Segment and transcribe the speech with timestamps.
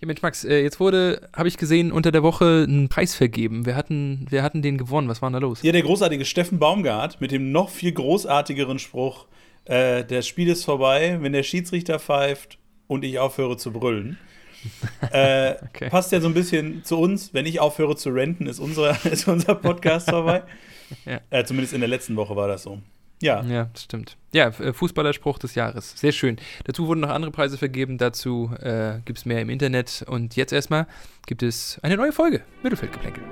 [0.00, 3.66] Ja, Mensch, Max, äh, jetzt wurde, habe ich gesehen, unter der Woche einen Preis vergeben.
[3.66, 5.08] Wir hatten, wir hatten den gewonnen.
[5.08, 5.62] Was war denn da los?
[5.62, 9.26] Ja, der großartige Steffen Baumgart mit dem noch viel großartigeren Spruch:
[9.66, 14.16] äh, Das Spiel ist vorbei, wenn der Schiedsrichter pfeift und ich aufhöre zu brüllen.
[15.12, 15.90] äh, okay.
[15.90, 17.34] Passt ja so ein bisschen zu uns.
[17.34, 20.44] Wenn ich aufhöre zu renten, ist, unsere, ist unser Podcast vorbei.
[21.04, 21.20] ja.
[21.28, 22.80] äh, zumindest in der letzten Woche war das so.
[23.22, 23.42] Ja.
[23.42, 24.16] Ja, das stimmt.
[24.32, 25.98] Ja, äh, Fußballerspruch des Jahres.
[25.98, 26.36] Sehr schön.
[26.64, 27.98] Dazu wurden noch andere Preise vergeben.
[27.98, 30.04] Dazu äh, gibt es mehr im Internet.
[30.08, 30.86] Und jetzt erstmal
[31.26, 32.42] gibt es eine neue Folge.
[32.62, 33.22] Mittelfeldgeplänkel.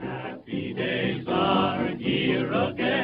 [0.00, 2.97] Happy days are here again.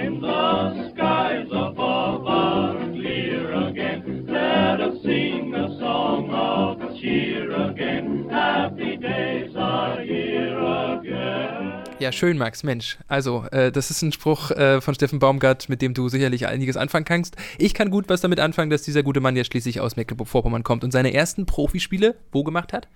[12.05, 12.63] Ja, schön, Max.
[12.65, 12.99] Mensch.
[13.09, 16.77] Also, äh, das ist ein Spruch äh, von Steffen Baumgart, mit dem du sicherlich einiges
[16.77, 17.35] anfangen kannst.
[17.57, 20.85] Ich kann gut was damit anfangen, dass dieser gute Mann ja schließlich aus Mecklenburg-Vorpommern kommt
[20.85, 22.89] und seine ersten Profispiele wo gemacht hat?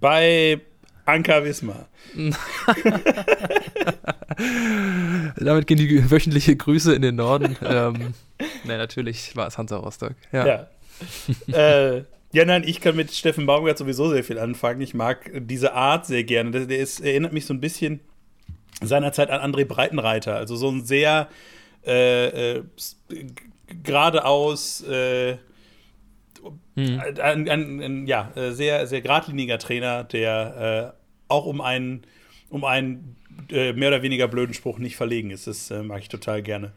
[0.00, 0.60] Bei
[1.04, 1.86] Anka Wismar.
[5.36, 7.56] Damit gehen die wöchentliche Grüße in den Norden.
[7.62, 8.14] ähm,
[8.64, 10.16] na, natürlich war es Hansa Rostock.
[10.32, 10.46] Ja.
[10.46, 10.66] ja.
[11.56, 12.02] äh,
[12.32, 14.80] ja, nein, ich kann mit Steffen Baumgart sowieso sehr viel anfangen.
[14.80, 16.66] Ich mag diese Art sehr gerne.
[16.66, 18.00] Der ist, erinnert mich so ein bisschen
[18.82, 20.36] seinerzeit an André Breitenreiter.
[20.36, 21.28] Also so ein sehr
[21.86, 22.62] äh, äh,
[23.82, 25.36] geradeaus, äh,
[26.74, 27.00] hm.
[27.00, 32.02] ein, ein, ein, ja, äh, sehr, sehr geradliniger Trainer, der äh, auch um einen,
[32.50, 33.16] um einen
[33.50, 35.46] äh, mehr oder weniger blöden Spruch nicht verlegen ist.
[35.46, 36.72] Das mag ich total gerne.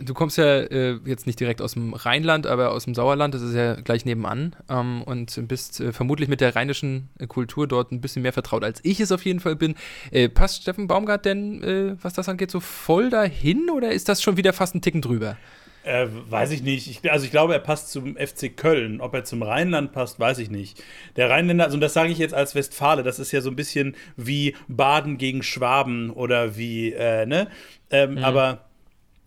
[0.00, 3.42] Du kommst ja äh, jetzt nicht direkt aus dem Rheinland, aber aus dem Sauerland, das
[3.42, 7.92] ist ja gleich nebenan ähm, und bist äh, vermutlich mit der rheinischen äh, Kultur dort
[7.92, 9.76] ein bisschen mehr vertraut, als ich es auf jeden Fall bin.
[10.10, 14.20] Äh, passt Steffen Baumgart denn, äh, was das angeht, so voll dahin oder ist das
[14.20, 15.36] schon wieder fast ein Ticken drüber?
[15.84, 16.90] Äh, weiß ich nicht.
[16.90, 19.00] Ich, also ich glaube, er passt zum FC Köln.
[19.00, 20.82] Ob er zum Rheinland passt, weiß ich nicht.
[21.14, 23.94] Der Rheinländer, also das sage ich jetzt als Westfale, das ist ja so ein bisschen
[24.16, 27.48] wie Baden gegen Schwaben oder wie, ne?
[27.90, 28.24] Ähm, mhm.
[28.24, 28.64] Aber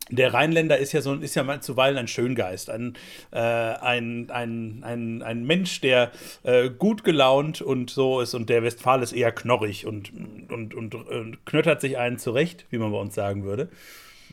[0.09, 2.93] der Rheinländer ist ja so ist ja zuweilen ein Schöngeist, ein,
[3.31, 6.11] äh, ein, ein, ein, ein Mensch, der
[6.43, 10.11] äh, gut gelaunt und so ist und der Westfale ist eher knorrig und,
[10.49, 13.69] und, und, und knöttert sich einen zurecht, wie man bei uns sagen würde.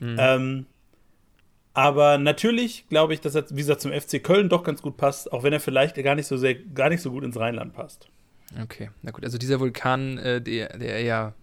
[0.00, 0.16] Mhm.
[0.18, 0.66] Ähm,
[1.72, 5.32] aber natürlich glaube ich, dass er, wie gesagt, zum FC Köln doch ganz gut passt,
[5.32, 8.08] auch wenn er vielleicht gar nicht so sehr, gar nicht so gut ins Rheinland passt.
[8.62, 11.34] Okay, na gut, also dieser Vulkan, äh, der, der ja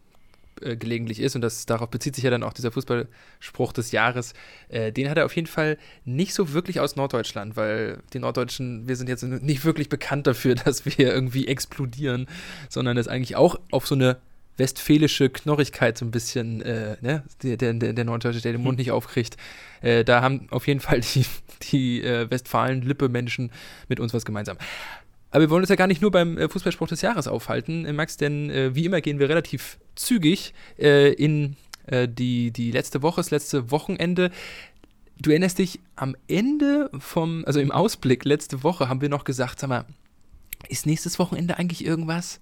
[0.62, 4.34] äh, gelegentlich ist, und das, darauf bezieht sich ja dann auch dieser Fußballspruch des Jahres,
[4.70, 8.88] äh, den hat er auf jeden Fall nicht so wirklich aus Norddeutschland, weil die Norddeutschen,
[8.88, 12.28] wir sind jetzt nicht wirklich bekannt dafür, dass wir irgendwie explodieren,
[12.70, 14.18] sondern das eigentlich auch auf so eine
[14.58, 18.92] westfälische Knorrigkeit so ein bisschen, äh, ne, der, der, der Norddeutsche, der den Mund nicht
[18.92, 19.38] aufkriegt.
[19.82, 21.26] Äh, da haben auf jeden Fall die,
[21.72, 23.52] die äh, Westfalen-Lippe-Menschen
[23.88, 24.58] mit uns was gemeinsam.
[25.31, 27.94] Aber wir wollen uns ja gar nicht nur beim äh, Fußballspruch des Jahres aufhalten, äh,
[27.94, 31.58] Max, denn äh, wie immer gehen wir relativ zügig in
[31.90, 34.31] die, die letzte Woche, das letzte Wochenende.
[35.20, 39.59] Du erinnerst dich, am Ende vom, also im Ausblick letzte Woche haben wir noch gesagt,
[39.59, 39.86] sag mal,
[40.70, 42.40] ist nächstes Wochenende eigentlich irgendwas?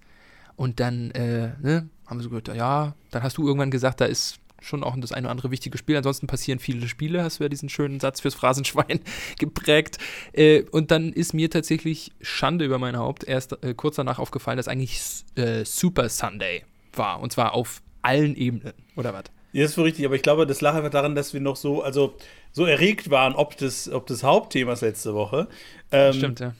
[0.56, 4.04] Und dann äh, ne, haben wir so gehört, ja, dann hast du irgendwann gesagt, da
[4.04, 5.96] ist schon auch das eine oder andere wichtige Spiel.
[5.96, 9.00] Ansonsten passieren viele Spiele, hast du ja diesen schönen Satz fürs Phrasenschwein
[9.38, 9.98] geprägt.
[10.32, 14.56] Äh, und dann ist mir tatsächlich Schande über mein Haupt erst äh, kurz danach aufgefallen,
[14.56, 15.00] dass eigentlich
[15.36, 17.20] äh, Super Sunday war.
[17.20, 19.24] Und zwar auf allen Ebenen, oder was?
[19.52, 21.56] Ja, das ist wohl richtig, aber ich glaube, das lag einfach daran, dass wir noch
[21.56, 22.14] so, also
[22.52, 25.48] so erregt waren, ob des, ob des Hauptthemas letzte Woche.
[25.90, 26.54] Ähm, Stimmt, ja.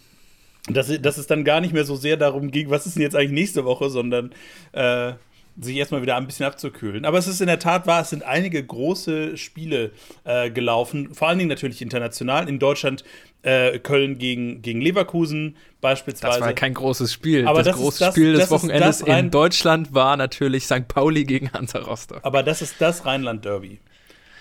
[0.69, 3.17] Dass, dass es dann gar nicht mehr so sehr darum ging, was ist denn jetzt
[3.17, 4.32] eigentlich nächste Woche, sondern
[4.72, 5.12] äh,
[5.61, 7.05] sich erstmal wieder ein bisschen abzukühlen.
[7.05, 9.93] Aber es ist in der Tat wahr, es sind einige große Spiele
[10.25, 12.49] äh, gelaufen, vor allen Dingen natürlich international.
[12.49, 13.05] In Deutschland
[13.43, 16.38] äh, Köln gegen, gegen Leverkusen beispielsweise.
[16.38, 17.47] Das war kein großes Spiel.
[17.47, 20.88] Aber das, das große das, Spiel des Wochenendes in Deutschland war natürlich St.
[20.88, 22.21] Pauli gegen Hansa Rostock.
[22.22, 23.81] Aber das ist das Rheinland-Derby.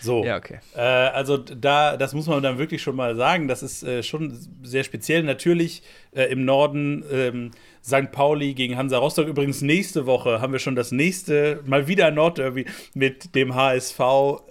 [0.02, 0.24] So.
[0.24, 0.60] Ja, okay.
[0.76, 3.48] Äh, also da, das muss man dann wirklich schon mal sagen.
[3.48, 5.24] Das ist äh, schon sehr speziell.
[5.24, 7.52] Natürlich äh, im Norden ähm,
[7.84, 8.12] St.
[8.12, 9.28] Pauli gegen Hansa Rostock.
[9.28, 14.00] Übrigens nächste Woche haben wir schon das nächste, mal wieder ein Nordderby mit dem HSV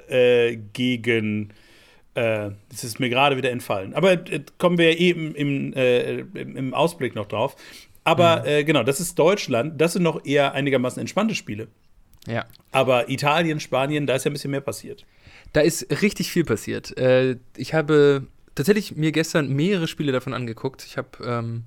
[0.09, 1.53] äh, gegen
[2.15, 3.95] äh, das ist mir gerade wieder entfallen.
[3.95, 7.57] Aber äh, kommen wir eben im, im, im, Ausblick noch drauf.
[8.05, 8.65] Aber mhm.
[8.67, 9.81] genau, das ist Deutschland.
[9.81, 11.69] Das sind noch eher einigermaßen entspannte Spiele.
[12.27, 12.47] Ja.
[12.73, 15.05] Aber Italien, Spanien, da ist ja ein bisschen mehr passiert.
[15.53, 16.97] Da ist richtig viel passiert.
[16.99, 20.85] Äh, ich habe tatsächlich mir gestern mehrere Spiele davon angeguckt.
[20.85, 21.65] Ich habe ähm,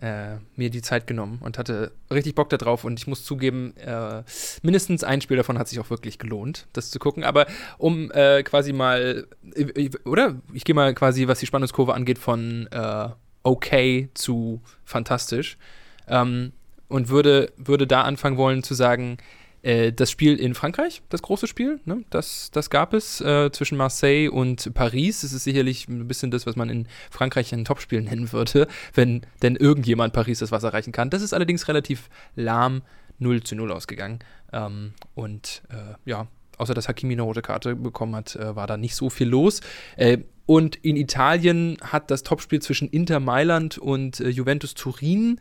[0.00, 2.84] äh, mir die Zeit genommen und hatte richtig Bock darauf.
[2.84, 4.22] Und ich muss zugeben, äh,
[4.62, 7.24] mindestens ein Spiel davon hat sich auch wirklich gelohnt, das zu gucken.
[7.24, 7.46] Aber
[7.78, 9.26] um äh, quasi mal,
[10.04, 10.36] oder?
[10.52, 13.08] Ich gehe mal quasi, was die Spannungskurve angeht, von äh,
[13.42, 15.56] okay zu fantastisch.
[16.08, 16.52] Ähm,
[16.88, 19.18] und würde, würde da anfangen wollen zu sagen,
[19.64, 23.78] äh, das Spiel in Frankreich, das große Spiel, ne, das, das gab es äh, zwischen
[23.78, 25.22] Marseille und Paris.
[25.22, 29.22] Das ist sicherlich ein bisschen das, was man in Frankreich ein Topspiel nennen würde, wenn
[29.42, 31.10] denn irgendjemand Paris das Wasser reichen kann.
[31.10, 32.82] Das ist allerdings relativ lahm
[33.18, 34.18] 0 zu 0 ausgegangen.
[34.52, 36.26] Ähm, und äh, ja,
[36.58, 39.62] außer dass Hakimi eine rote Karte bekommen hat, äh, war da nicht so viel los.
[39.96, 45.40] Äh, und in Italien hat das Topspiel zwischen Inter Mailand und äh, Juventus Turin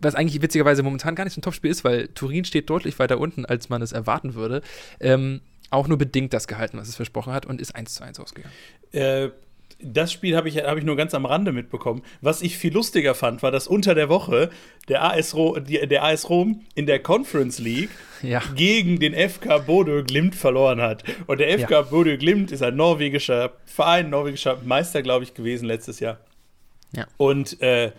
[0.00, 3.18] was eigentlich witzigerweise momentan gar nicht so ein Topspiel ist, weil Turin steht deutlich weiter
[3.18, 4.62] unten, als man es erwarten würde,
[5.00, 5.40] ähm,
[5.70, 8.54] auch nur bedingt das gehalten, was es versprochen hat und ist 1 zu 1 ausgegangen.
[8.92, 9.30] Äh,
[9.78, 12.02] das Spiel habe ich, hab ich nur ganz am Rande mitbekommen.
[12.22, 14.50] Was ich viel lustiger fand, war, dass unter der Woche
[14.88, 17.90] der AS, Ro die, der AS Rom in der Conference League
[18.22, 18.42] ja.
[18.54, 21.04] gegen den FK Bodø Glimt verloren hat.
[21.26, 21.82] Und der FK ja.
[21.82, 26.20] Bodø Glimt ist ein norwegischer Verein, norwegischer Meister, glaube ich, gewesen letztes Jahr.
[26.92, 27.06] Ja.
[27.18, 27.92] Und äh,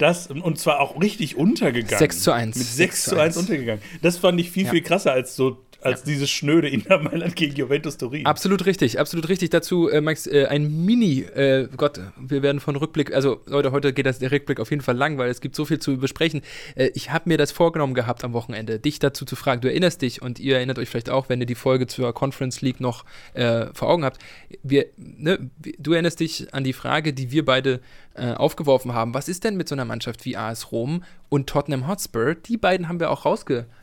[0.00, 1.98] das, und zwar auch richtig untergegangen.
[1.98, 2.56] 6 zu 1.
[2.56, 3.82] Mit 6, 6 zu 1, 1 untergegangen.
[4.02, 4.70] Das fand ich viel, ja.
[4.70, 6.06] viel krasser als so als ja.
[6.06, 8.26] dieses schnöde Inter Mailand gegen Juventus Turin.
[8.26, 9.50] Absolut richtig, absolut richtig.
[9.50, 13.92] Dazu, äh, Max, äh, ein Mini, äh, Gott, wir werden von Rückblick, also Leute, heute
[13.92, 16.42] geht das der Rückblick auf jeden Fall lang, weil es gibt so viel zu besprechen.
[16.74, 19.60] Äh, ich habe mir das vorgenommen gehabt am Wochenende, dich dazu zu fragen.
[19.60, 22.60] Du erinnerst dich und ihr erinnert euch vielleicht auch, wenn ihr die Folge zur Conference
[22.60, 23.04] League noch
[23.34, 24.20] äh, vor Augen habt.
[24.62, 27.80] Wir, ne, du erinnerst dich an die Frage, die wir beide
[28.14, 29.14] äh, aufgeworfen haben.
[29.14, 32.34] Was ist denn mit so einer Mannschaft wie AS Rom und Tottenham Hotspur?
[32.34, 33.79] Die beiden haben wir auch rausgehoben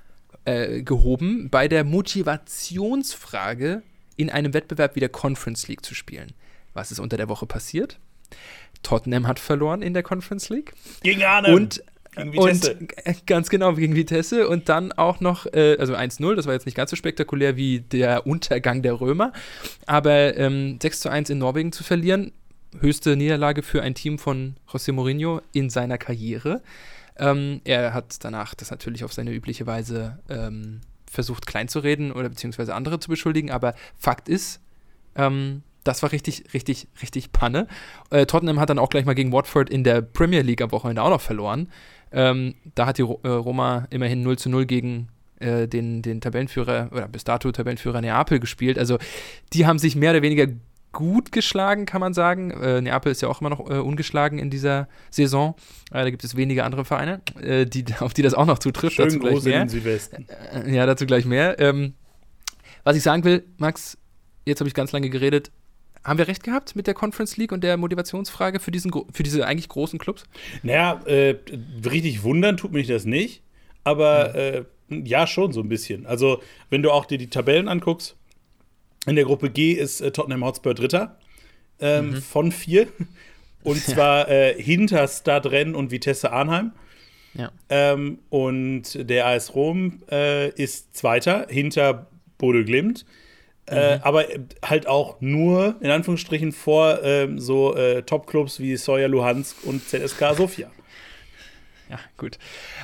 [0.47, 0.83] äh,
[1.49, 3.83] bei der Motivationsfrage,
[4.15, 6.33] in einem Wettbewerb wie der Conference League zu spielen.
[6.73, 7.99] Was ist unter der Woche passiert?
[8.83, 10.73] Tottenham hat verloren in der Conference League.
[11.03, 11.53] Gegen Arnhem.
[11.53, 11.83] Und
[12.35, 12.75] und
[13.27, 16.73] ganz genau gegen Vitesse und dann auch noch, äh, also 1-0, das war jetzt nicht
[16.73, 19.33] ganz so spektakulär wie der Untergang der Römer,
[19.85, 22.31] aber ähm, 6 1 in Norwegen zu verlieren,
[22.79, 26.63] höchste Niederlage für ein Team von José Mourinho in seiner Karriere.
[27.17, 32.11] Ähm, er hat danach das natürlich auf seine übliche Weise ähm, versucht klein zu reden
[32.11, 34.61] oder beziehungsweise andere zu beschuldigen, aber Fakt ist,
[35.15, 37.67] ähm, das war richtig, richtig, richtig Panne.
[38.09, 41.01] Äh, Tottenham hat dann auch gleich mal gegen Watford in der Premier League am Wochenende
[41.01, 41.69] auch noch verloren.
[42.11, 45.07] Ähm, da hat die äh, Roma immerhin 0 zu 0 gegen
[45.39, 48.77] äh, den, den Tabellenführer oder bis dato Tabellenführer Neapel gespielt.
[48.77, 48.97] Also
[49.53, 50.47] die haben sich mehr oder weniger
[50.91, 52.51] gut geschlagen, kann man sagen.
[52.51, 55.55] Äh, Neapel ist ja auch immer noch äh, ungeschlagen in dieser Saison.
[55.91, 58.95] Äh, da gibt es wenige andere Vereine, äh, die, auf die das auch noch zutrifft.
[58.95, 60.27] Schön dazu groß in den Südwesten.
[60.53, 61.59] Äh, ja, dazu gleich mehr.
[61.59, 61.93] Ähm,
[62.83, 63.97] was ich sagen will, Max,
[64.45, 65.51] jetzt habe ich ganz lange geredet.
[66.03, 69.45] Haben wir recht gehabt mit der Conference League und der Motivationsfrage für, diesen, für diese
[69.45, 70.23] eigentlich großen Clubs?
[70.63, 71.35] Naja, äh,
[71.85, 73.43] richtig wundern tut mich das nicht.
[73.83, 75.05] Aber mhm.
[75.05, 76.05] ja, schon so ein bisschen.
[76.05, 78.15] Also, wenn du auch dir die Tabellen anguckst,
[79.07, 81.17] in der Gruppe G ist äh, Tottenham Hotspur Dritter
[81.79, 82.21] ähm, mhm.
[82.21, 82.87] von vier.
[83.63, 86.73] Und zwar äh, hinter Stadren und Vitesse Arnheim.
[87.33, 87.51] Ja.
[87.69, 92.07] Ähm, und der AS Rom äh, ist Zweiter hinter
[92.37, 93.05] Bode Glimt.
[93.69, 94.03] Äh, mhm.
[94.03, 94.25] aber
[94.63, 100.35] halt auch nur, in Anführungsstrichen, vor ähm, so äh, Top-Clubs wie Soja Luhansk und ZSK
[100.37, 100.71] Sofia.
[101.89, 102.37] Ja, gut.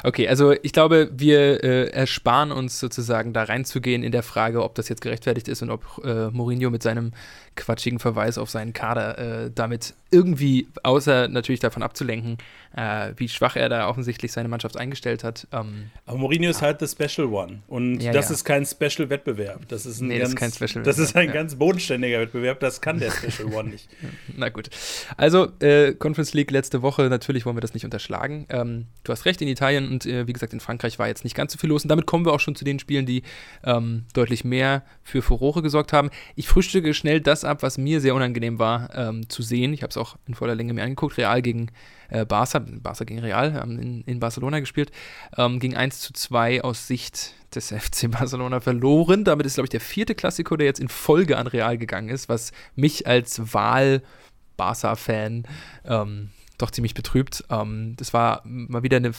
[0.04, 4.76] Okay, also ich glaube, wir äh, ersparen uns sozusagen da reinzugehen in der Frage, ob
[4.76, 7.12] das jetzt gerechtfertigt ist und ob äh, Mourinho mit seinem
[7.56, 12.38] quatschigen Verweis auf seinen Kader äh, damit irgendwie, außer natürlich davon abzulenken,
[12.76, 15.48] äh, wie schwach er da offensichtlich seine Mannschaft eingestellt hat.
[15.52, 16.50] Ähm, Aber Mourinho ja.
[16.52, 18.36] ist halt der Special One und ja, das ja.
[18.36, 19.68] ist kein Special-Wettbewerb.
[19.68, 23.00] Das ist ein nee, ganz, das ist Das ist ein ganz bodenständiger Wettbewerb, das kann
[23.00, 23.90] der Special One nicht.
[24.38, 24.70] Na gut.
[25.18, 28.46] Also, äh, Conference League letzte Woche, natürlich wollen wir das nicht unterschlagen.
[28.50, 31.36] Ähm, du hast recht, in Italien und äh, wie gesagt in Frankreich war jetzt nicht
[31.36, 33.24] ganz so viel los und damit kommen wir auch schon zu den Spielen, die
[33.64, 36.12] ähm, deutlich mehr für Furore gesorgt haben.
[36.36, 39.74] Ich frühstücke schnell das ab, was mir sehr unangenehm war ähm, zu sehen.
[39.74, 41.18] Ich habe es auch in voller Länge mir angeguckt.
[41.18, 41.72] Real gegen
[42.10, 44.92] äh, Barca, Barca gegen Real, haben in, in Barcelona gespielt,
[45.38, 49.24] ähm, ging 1 zu 2 aus Sicht des FC Barcelona verloren.
[49.24, 52.30] Damit ist, glaube ich, der vierte Klassiko, der jetzt in Folge an Real gegangen ist,
[52.30, 55.44] was mich als Wahl-Barca-Fan
[55.86, 57.44] ähm, doch ziemlich betrübt.
[57.50, 59.12] Ähm, das war mal wieder eine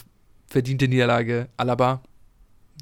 [0.47, 1.49] verdiente Niederlage.
[1.57, 2.01] Alaba,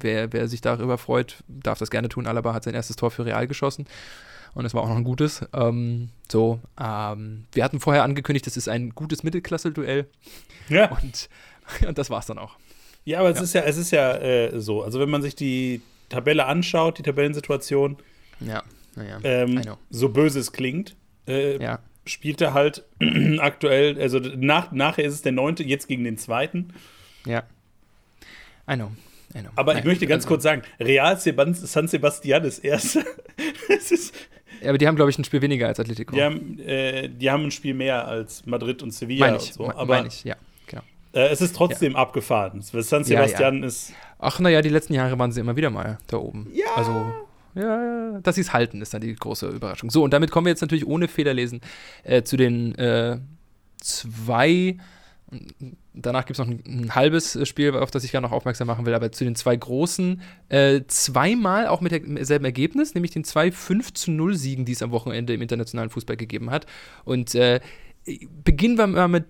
[0.00, 2.26] wer, wer sich darüber freut, darf das gerne tun.
[2.26, 3.86] Alaba hat sein erstes Tor für Real geschossen
[4.54, 5.44] und es war auch noch ein gutes.
[5.52, 10.06] Ähm, so, ähm, wir hatten vorher angekündigt, das ist ein gutes Mittelklasse-Duell.
[10.68, 10.90] Ja.
[11.02, 11.28] Und,
[11.86, 12.56] und das war es dann auch.
[13.04, 13.42] Ja, aber es ja.
[13.42, 14.82] ist ja, es ist ja äh, so.
[14.82, 17.98] Also wenn man sich die Tabelle anschaut, die Tabellensituation,
[18.40, 18.62] ja,
[18.96, 20.96] naja, ähm, so böse es klingt,
[21.26, 21.80] äh, ja.
[22.06, 22.84] spielt er halt
[23.38, 26.72] aktuell, also nach, nachher ist es der neunte, jetzt gegen den zweiten.
[27.26, 27.42] Ja.
[28.70, 28.92] I know.
[29.56, 33.02] Aber Nein, ich möchte ganz kurz sagen, Real San Sebastian ist Erster.
[34.62, 36.14] ja, aber die haben, glaube ich, ein Spiel weniger als Atletico.
[36.14, 39.52] Die haben, äh, die haben ein Spiel mehr als Madrid und Sevilla meine ich, und
[39.52, 39.70] so.
[39.70, 40.82] Aber, meine ich, ja, genau.
[41.12, 41.98] Äh, es ist trotzdem ja.
[41.98, 42.60] abgefahren.
[42.62, 43.92] San Sebastian ja, ist.
[44.18, 46.50] Ach, naja, die letzten Jahre waren sie immer wieder mal da oben.
[46.52, 46.66] Ja.
[46.76, 47.12] Also,
[47.54, 49.90] ja, dass sie es halten, ist dann die große Überraschung.
[49.90, 51.60] So, und damit kommen wir jetzt natürlich ohne Federlesen
[52.02, 53.18] äh, zu den äh,
[53.78, 54.76] zwei.
[55.92, 58.86] Danach gibt es noch ein, ein, halbes Spiel, auf das ich gerne noch aufmerksam machen
[58.86, 63.52] will, aber zu den zwei großen, äh, zweimal auch mit demselben Ergebnis, nämlich den zwei
[63.52, 66.66] 5 zu 0 Siegen, die es am Wochenende im internationalen Fußball gegeben hat.
[67.04, 67.60] Und äh,
[68.44, 69.24] beginnen wir mal mit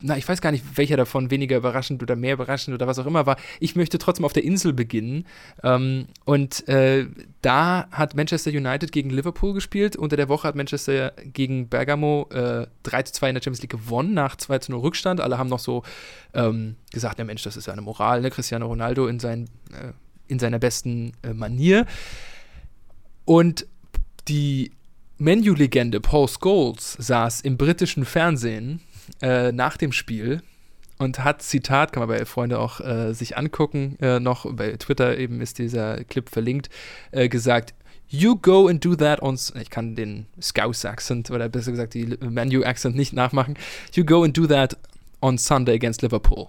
[0.00, 3.06] na, ich weiß gar nicht, welcher davon weniger überraschend oder mehr überraschend oder was auch
[3.06, 3.36] immer war.
[3.58, 5.26] Ich möchte trotzdem auf der Insel beginnen.
[5.64, 7.06] Ähm, und äh,
[7.42, 9.96] da hat Manchester United gegen Liverpool gespielt.
[9.96, 13.72] Unter der Woche hat Manchester gegen Bergamo äh, 3 zu 2 in der Champions League
[13.72, 15.20] gewonnen, nach 2 zu 0 Rückstand.
[15.20, 15.82] Alle haben noch so
[16.32, 18.30] ähm, gesagt, ja Mensch, das ist ja eine Moral, ne?
[18.30, 19.92] Cristiano Ronaldo in, sein, äh,
[20.28, 21.86] in seiner besten äh, Manier.
[23.24, 23.66] Und
[24.28, 24.70] die
[25.18, 28.80] Menu-Legende Paul Scholes saß im britischen Fernsehen
[29.22, 30.42] äh, nach dem Spiel
[30.98, 35.16] und hat, Zitat, kann man bei Freunde auch äh, sich angucken, äh, noch bei Twitter
[35.16, 36.68] eben ist dieser Clip verlinkt,
[37.12, 37.74] äh, gesagt,
[38.10, 39.38] You go and do that on.
[39.60, 43.54] Ich kann den Scouse-Accent oder besser gesagt die Manu-Accent nicht nachmachen.
[43.92, 44.78] You go and do that
[45.20, 46.48] on Sunday against Liverpool.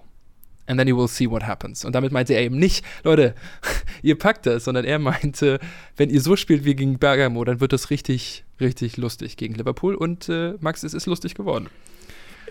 [0.68, 1.84] And then you will see what happens.
[1.84, 3.36] Und damit meinte er eben nicht, Leute,
[4.04, 5.60] ihr packt das, sondern er meinte,
[5.98, 9.96] wenn ihr so spielt wie gegen Bergamo, dann wird das richtig, richtig lustig gegen Liverpool.
[9.96, 11.68] Und äh, Max, es ist lustig geworden.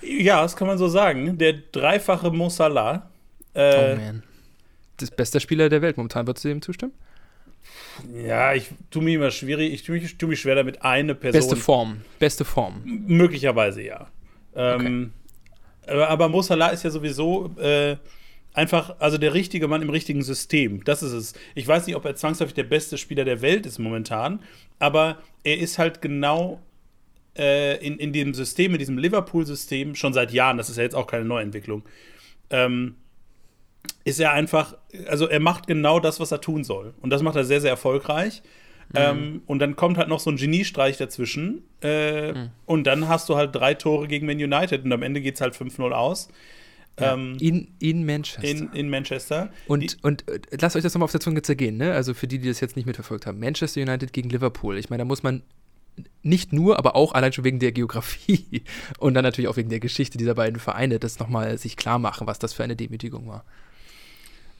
[0.02, 1.38] Ja, das kann man so sagen.
[1.38, 3.10] Der dreifache Mo Salah.
[3.54, 4.22] Äh, oh man.
[4.96, 6.92] Das beste Spieler der Welt momentan, würdest du dem zustimmen?
[8.14, 11.40] Ja, ich tue mich immer schwierig, ich tue mich, tu mich schwer damit, eine Person.
[11.40, 12.00] Beste Form.
[12.18, 12.82] Beste Form.
[12.84, 14.08] Möglicherweise ja.
[14.54, 15.12] Ähm,
[15.86, 16.02] okay.
[16.02, 17.96] Aber Mo Salah ist ja sowieso äh,
[18.52, 20.84] einfach, also der richtige Mann im richtigen System.
[20.84, 21.34] Das ist es.
[21.54, 24.40] Ich weiß nicht, ob er zwangsläufig der beste Spieler der Welt ist momentan,
[24.78, 26.60] aber er ist halt genau
[27.38, 30.94] äh, in, in dem System, in diesem Liverpool-System, schon seit Jahren, das ist ja jetzt
[30.94, 31.82] auch keine Neuentwicklung,
[32.50, 32.96] ähm,
[34.04, 34.76] ist er einfach,
[35.06, 36.94] also er macht genau das, was er tun soll.
[37.00, 38.42] Und das macht er sehr, sehr erfolgreich.
[38.90, 38.96] Mhm.
[38.96, 41.62] Ähm, und dann kommt halt noch so ein Geniestreich dazwischen.
[41.82, 42.50] Äh, mhm.
[42.64, 45.40] Und dann hast du halt drei Tore gegen Man United und am Ende geht es
[45.40, 46.28] halt 5-0 aus.
[46.98, 48.48] Ja, ähm, in, in Manchester.
[48.48, 49.50] In, in Manchester.
[49.66, 51.92] Und, die, und äh, lasst euch das nochmal auf der Zunge zergehen, ne?
[51.92, 53.38] Also für die, die das jetzt nicht mitverfolgt haben.
[53.38, 54.78] Manchester United gegen Liverpool.
[54.78, 55.42] Ich meine, da muss man
[56.22, 58.62] nicht nur, aber auch allein schon wegen der Geografie
[58.98, 62.26] und dann natürlich auch wegen der Geschichte dieser beiden Vereine, das nochmal sich klar machen,
[62.26, 63.44] was das für eine Demütigung war.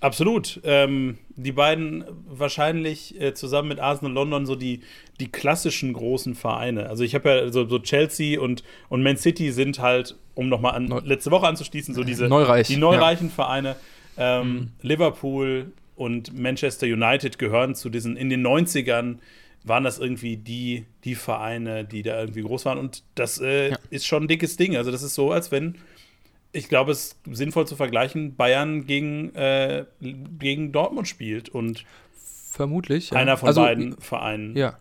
[0.01, 0.61] Absolut.
[0.63, 4.81] Ähm, die beiden wahrscheinlich äh, zusammen mit Arsenal London so die,
[5.19, 6.89] die klassischen großen Vereine.
[6.89, 10.75] Also ich habe ja so, so, Chelsea und, und Man City sind halt, um nochmal
[10.75, 13.35] an Neu letzte Woche anzuschließen, so diese Neureich, die neureichen ja.
[13.35, 13.77] Vereine.
[14.17, 14.73] Ähm, mhm.
[14.83, 19.17] Liverpool und Manchester United gehören zu diesen in den 90ern
[19.65, 22.79] waren das irgendwie die, die Vereine, die da irgendwie groß waren.
[22.79, 23.79] Und das äh, ja.
[23.91, 24.77] ist schon ein dickes Ding.
[24.77, 25.77] Also, das ist so, als wenn,
[26.53, 31.85] ich glaube, es ist sinnvoll zu vergleichen, Bayern gegen, äh, gegen Dortmund spielt und
[32.51, 34.79] vermutlich einer von also, beiden Vereinen ja.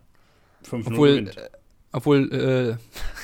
[0.68, 1.36] 5-0 gewinnt.
[1.36, 1.48] Äh,
[1.92, 2.76] obwohl, äh,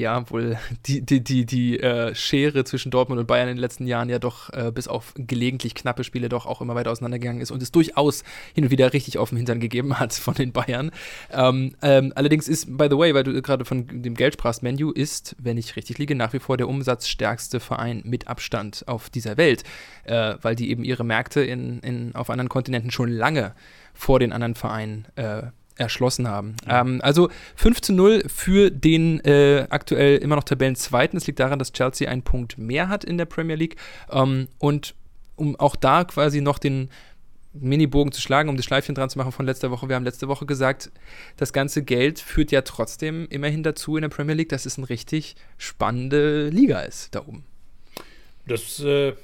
[0.00, 3.86] ja, wohl die, die, die, die äh, Schere zwischen Dortmund und Bayern in den letzten
[3.86, 7.50] Jahren ja doch äh, bis auf gelegentlich knappe Spiele doch auch immer weiter auseinandergegangen ist
[7.50, 10.90] und es durchaus hin und wieder richtig auf dem Hintern gegeben hat von den Bayern.
[11.30, 14.90] Ähm, ähm, allerdings ist, by the way, weil du gerade von dem Geld sprachst, Menu
[14.90, 19.36] ist, wenn ich richtig liege, nach wie vor der umsatzstärkste Verein mit Abstand auf dieser
[19.36, 19.64] Welt,
[20.04, 23.54] äh, weil die eben ihre Märkte in, in, auf anderen Kontinenten schon lange
[23.94, 25.42] vor den anderen Vereinen äh,
[25.76, 26.56] erschlossen haben.
[26.66, 26.80] Ja.
[26.80, 31.18] Ähm, also 5 zu 0 für den äh, aktuell immer noch Tabellenzweiten.
[31.18, 33.76] Das liegt daran, dass Chelsea einen Punkt mehr hat in der Premier League.
[34.10, 34.94] Ähm, und
[35.36, 36.90] um auch da quasi noch den
[37.52, 39.88] Mini-Bogen zu schlagen, um das Schleifchen dran zu machen von letzter Woche.
[39.88, 40.90] Wir haben letzte Woche gesagt,
[41.36, 44.88] das ganze Geld führt ja trotzdem immerhin dazu in der Premier League, dass es eine
[44.88, 47.44] richtig spannende Liga ist da oben.
[48.46, 49.14] Das äh,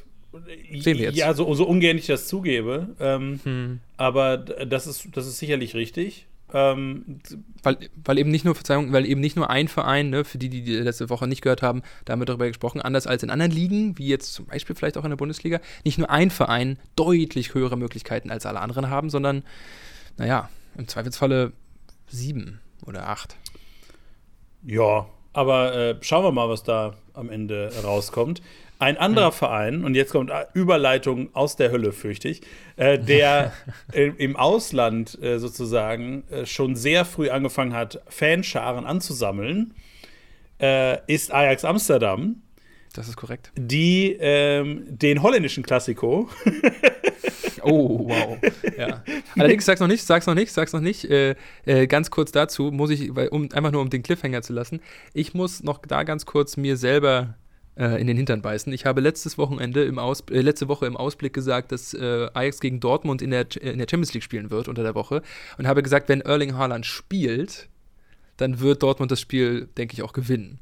[0.72, 1.16] sehen wir jetzt.
[1.16, 2.96] Ja, so, so ungern ich das zugebe.
[2.98, 3.80] Ähm, hm.
[3.96, 6.26] Aber das ist, das ist sicherlich richtig.
[6.52, 7.20] Ähm,
[7.62, 10.48] weil, weil eben nicht nur, Verzeihung, weil eben nicht nur ein Verein, ne, für die,
[10.48, 13.30] die die letzte Woche nicht gehört haben, da haben wir darüber gesprochen, anders als in
[13.30, 16.78] anderen Ligen, wie jetzt zum Beispiel vielleicht auch in der Bundesliga, nicht nur ein Verein
[16.94, 19.42] deutlich höhere Möglichkeiten als alle anderen haben, sondern,
[20.16, 21.52] naja, im Zweifelsfalle
[22.06, 23.36] sieben oder acht.
[24.62, 28.40] Ja, aber äh, schauen wir mal, was da am Ende rauskommt.
[28.78, 29.34] Ein anderer mhm.
[29.34, 32.42] Verein, und jetzt kommt Überleitung aus der Hölle, fürchte ich,
[32.76, 33.52] äh, der
[33.92, 39.74] äh, im Ausland äh, sozusagen äh, schon sehr früh angefangen hat, Fanscharen anzusammeln,
[40.60, 42.42] äh, ist Ajax Amsterdam.
[42.92, 43.50] Das ist korrekt.
[43.56, 46.28] Die ähm, den holländischen Klassiko.
[47.62, 48.38] oh, wow.
[48.76, 49.02] Ja.
[49.36, 51.04] Allerdings sag's noch nicht, sag's noch nicht, sag's noch nicht.
[51.04, 51.34] Äh,
[51.88, 54.80] ganz kurz dazu muss ich, weil, um einfach nur um den Cliffhanger zu lassen,
[55.12, 57.34] ich muss noch da ganz kurz mir selber
[57.76, 58.72] äh, in den Hintern beißen.
[58.72, 62.60] Ich habe letztes Wochenende im Aus, äh, letzte Woche im Ausblick gesagt, dass äh, Ajax
[62.60, 65.22] gegen Dortmund in der, in der Champions League spielen wird unter der Woche
[65.58, 67.68] und habe gesagt, wenn Erling Haaland spielt,
[68.36, 70.58] dann wird Dortmund das Spiel, denke ich, auch gewinnen.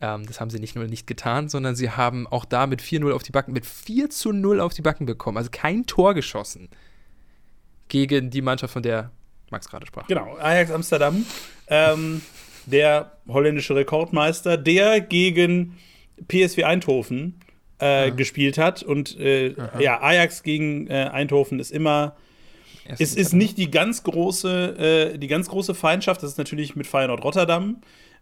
[0.00, 3.12] Ähm, das haben sie nicht nur nicht getan, sondern sie haben auch da mit 4-0
[3.12, 5.38] auf die Backen, mit 4 zu 0 auf die Backen bekommen.
[5.38, 6.68] Also kein Tor geschossen
[7.88, 9.10] gegen die Mannschaft, von der
[9.50, 10.06] Max gerade sprach.
[10.08, 11.24] Genau, Ajax Amsterdam,
[11.68, 12.20] ähm,
[12.66, 15.78] der holländische Rekordmeister, der gegen
[16.28, 17.40] PSV Eindhoven
[17.78, 18.82] äh, gespielt hat.
[18.82, 22.16] Und äh, ja, Ajax gegen äh, Eindhoven ist immer.
[22.86, 26.22] Es ist nicht die ganz große, äh, die ganz große Feindschaft.
[26.22, 27.78] Das ist natürlich mit Feyenoord Rotterdam.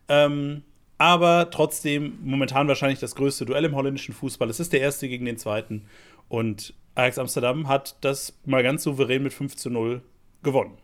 [0.09, 0.63] Ähm,
[0.99, 4.49] aber trotzdem momentan wahrscheinlich das größte Duell im holländischen Fußball.
[4.49, 5.87] Es ist der erste gegen den zweiten.
[6.29, 10.03] Und Ajax Amsterdam hat das mal ganz souverän mit 5 zu 0
[10.45, 10.79] gewonnen.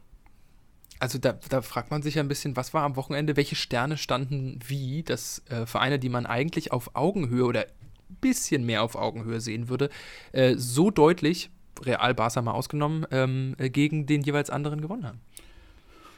[1.01, 3.97] Also da, da, fragt man sich ja ein bisschen, was war am Wochenende, welche Sterne
[3.97, 8.97] standen wie, dass äh, Vereine, die man eigentlich auf Augenhöhe oder ein bisschen mehr auf
[8.97, 9.91] Augenhöhe sehen würde,
[10.33, 11.51] äh, so deutlich,
[11.85, 15.21] Real Barca mal ausgenommen, ähm, äh, gegen den jeweils anderen gewonnen haben.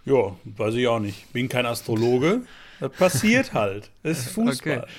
[0.06, 1.30] Ja, weiß ich auch nicht.
[1.32, 2.42] Bin kein Astrologe.
[2.80, 3.90] Das passiert halt.
[4.02, 4.78] Das ist Fußball.
[4.78, 4.92] Okay.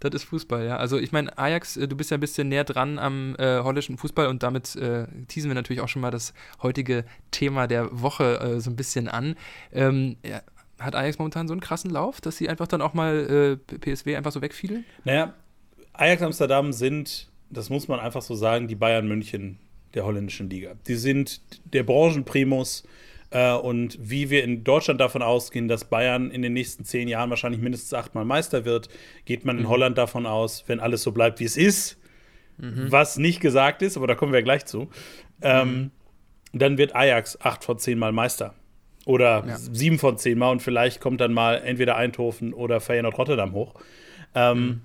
[0.00, 0.76] Das ist Fußball, ja.
[0.76, 3.98] Also ich meine, Ajax, äh, du bist ja ein bisschen näher dran am äh, holländischen
[3.98, 8.40] Fußball und damit äh, teasen wir natürlich auch schon mal das heutige Thema der Woche
[8.40, 9.34] äh, so ein bisschen an.
[9.72, 10.40] Ähm, ja,
[10.78, 14.16] hat Ajax momentan so einen krassen Lauf, dass sie einfach dann auch mal äh, PSW
[14.16, 14.84] einfach so wegfielen?
[15.04, 15.34] Naja,
[15.92, 19.58] Ajax Amsterdam sind, das muss man einfach so sagen, die Bayern München
[19.94, 20.74] der holländischen Liga.
[20.86, 21.40] Die sind
[21.72, 22.84] der Branchenprimus
[23.30, 27.60] und wie wir in Deutschland davon ausgehen, dass Bayern in den nächsten zehn Jahren wahrscheinlich
[27.60, 28.88] mindestens achtmal Meister wird,
[29.26, 29.68] geht man in mhm.
[29.68, 31.98] Holland davon aus, wenn alles so bleibt, wie es ist,
[32.56, 32.90] mhm.
[32.90, 34.88] was nicht gesagt ist, aber da kommen wir gleich zu,
[35.42, 35.90] ähm, mhm.
[36.54, 38.54] dann wird Ajax acht von zehn Mal Meister.
[39.04, 39.56] Oder ja.
[39.56, 43.74] sieben von zehn Mal und vielleicht kommt dann mal entweder Eindhoven oder Feyenoord Rotterdam hoch.
[44.34, 44.80] Ähm, mhm.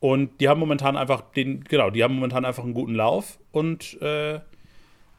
[0.00, 4.00] Und die haben momentan einfach den, genau, die haben momentan einfach einen guten Lauf und
[4.02, 4.40] äh,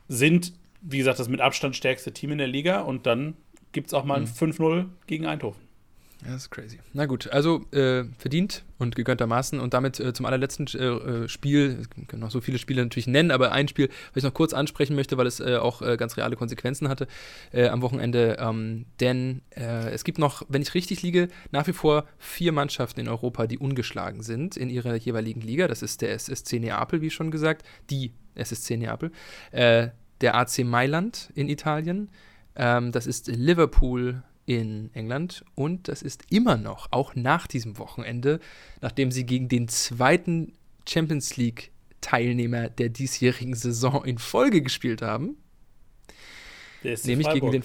[0.08, 0.54] sind
[0.84, 3.36] wie gesagt, das mit Abstand stärkste Team in der Liga und dann
[3.72, 4.52] gibt es auch mal ein mhm.
[4.52, 5.64] 5-0 gegen Eindhoven.
[6.26, 6.80] Das ist crazy.
[6.94, 11.86] Na gut, also äh, verdient und gegönntermaßen und damit äh, zum allerletzten äh, äh Spiel,
[12.00, 14.54] ich kann noch so viele Spiele natürlich nennen, aber ein Spiel, was ich noch kurz
[14.54, 17.08] ansprechen möchte, weil es äh, auch äh, ganz reale Konsequenzen hatte
[17.54, 18.38] am Wochenende.
[18.40, 23.08] Ähm, denn es gibt noch, wenn ich richtig liege, nach wie vor vier Mannschaften in
[23.08, 25.68] Europa, die ungeschlagen sind in ihrer jeweiligen Liga.
[25.68, 29.12] Das ist der SSC Neapel, wie schon gesagt, die SSC Neapel
[30.24, 32.10] der AC Mailand in Italien,
[32.56, 38.40] ähm, das ist Liverpool in England und das ist immer noch, auch nach diesem Wochenende,
[38.82, 40.54] nachdem sie gegen den zweiten
[40.88, 45.38] Champions League Teilnehmer der diesjährigen Saison in Folge gespielt haben.
[47.08, 47.64] nämlich gegen den,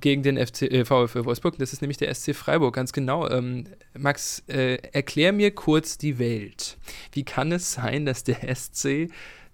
[0.00, 1.58] gegen den FC, äh, VfL Wolfsburg.
[1.58, 3.28] Das ist nämlich der SC Freiburg, ganz genau.
[3.28, 6.78] Ähm, Max, äh, erklär mir kurz die Welt.
[7.12, 9.10] Wie kann es sein, dass der SC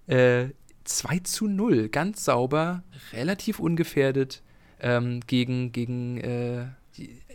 [0.06, 0.50] äh,
[0.96, 4.42] 2 zu 0, ganz sauber, relativ ungefährdet
[4.80, 6.64] ähm, gegen, gegen äh,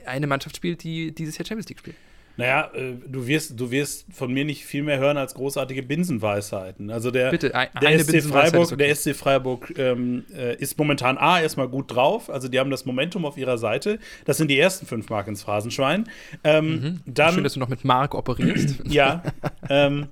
[0.05, 1.95] eine Mannschaft spielt, die dieses Jahr Champions League spielt.
[2.37, 6.89] Naja, äh, du, wirst, du wirst von mir nicht viel mehr hören als großartige Binsenweisheiten.
[6.89, 8.75] Also der, Bitte, ein, der, SC Freiburg, okay.
[8.75, 12.29] der SC Freiburg ähm, äh, ist momentan A, erstmal gut drauf.
[12.29, 13.99] Also die haben das Momentum auf ihrer Seite.
[14.25, 16.09] Das sind die ersten fünf Mark ins Phrasenschwein.
[16.43, 16.99] Ähm, mhm.
[17.05, 18.81] dann, Schön, dass du noch mit Mark operierst.
[18.85, 19.23] ja.
[19.69, 20.07] ähm,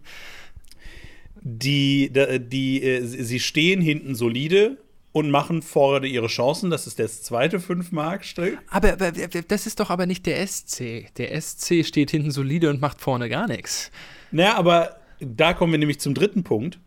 [1.43, 4.77] die, die, äh, sie stehen hinten solide
[5.12, 6.69] und machen vorne ihre Chancen.
[6.69, 8.58] Das ist das zweite Fünf-Mark-Stück.
[8.69, 11.13] Aber, aber, das ist doch aber nicht der SC.
[11.17, 13.91] Der SC steht hinten solide und macht vorne gar nichts.
[14.32, 16.79] Naja, aber da kommen wir nämlich zum dritten Punkt.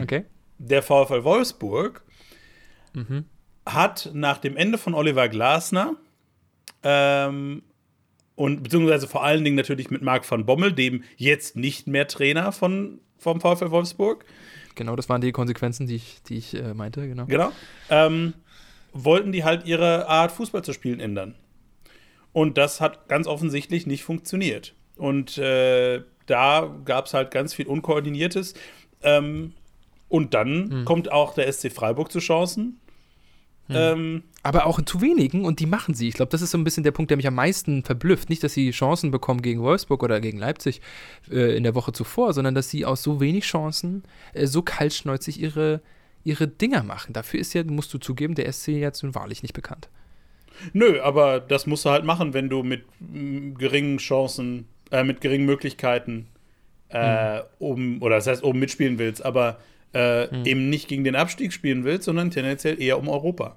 [0.00, 0.24] Okay.
[0.58, 2.02] Der VfL Wolfsburg
[2.94, 3.24] mhm.
[3.64, 5.96] hat nach dem Ende von Oliver Glasner
[6.82, 7.62] ähm,
[8.34, 12.50] und beziehungsweise vor allen Dingen natürlich mit Marc van Bommel, dem jetzt nicht mehr Trainer
[12.52, 14.24] von vom VfL Wolfsburg.
[14.74, 17.26] Genau, das waren die Konsequenzen, die ich, die ich äh, meinte, genau.
[17.26, 17.52] Genau.
[17.90, 18.34] Ähm,
[18.92, 21.34] wollten die halt ihre Art, Fußball zu spielen, ändern.
[22.32, 24.74] Und das hat ganz offensichtlich nicht funktioniert.
[24.96, 28.54] Und äh, da gab es halt ganz viel Unkoordiniertes.
[29.02, 29.52] Ähm,
[30.08, 30.84] und dann hm.
[30.84, 32.80] kommt auch der SC Freiburg zu Chancen.
[33.68, 33.76] Hm.
[33.76, 36.08] Ähm, aber auch zu wenigen und die machen sie.
[36.08, 38.28] Ich glaube, das ist so ein bisschen der Punkt, der mich am meisten verblüfft.
[38.28, 40.80] Nicht, dass sie Chancen bekommen gegen Wolfsburg oder gegen Leipzig
[41.30, 44.02] äh, in der Woche zuvor, sondern dass sie aus so wenig Chancen
[44.32, 45.80] äh, so kaltschnäuzig ihre,
[46.24, 47.12] ihre Dinger machen.
[47.12, 49.88] Dafür ist ja, musst du zugeben, der SC jetzt nun wahrlich nicht bekannt.
[50.72, 55.46] Nö, aber das musst du halt machen, wenn du mit geringen Chancen, äh, mit geringen
[55.46, 56.26] Möglichkeiten
[56.88, 57.42] äh, hm.
[57.60, 59.60] oben, oder das heißt oben mitspielen willst, aber
[59.92, 60.44] äh, hm.
[60.46, 63.56] eben nicht gegen den Abstieg spielen willst, sondern tendenziell eher um Europa.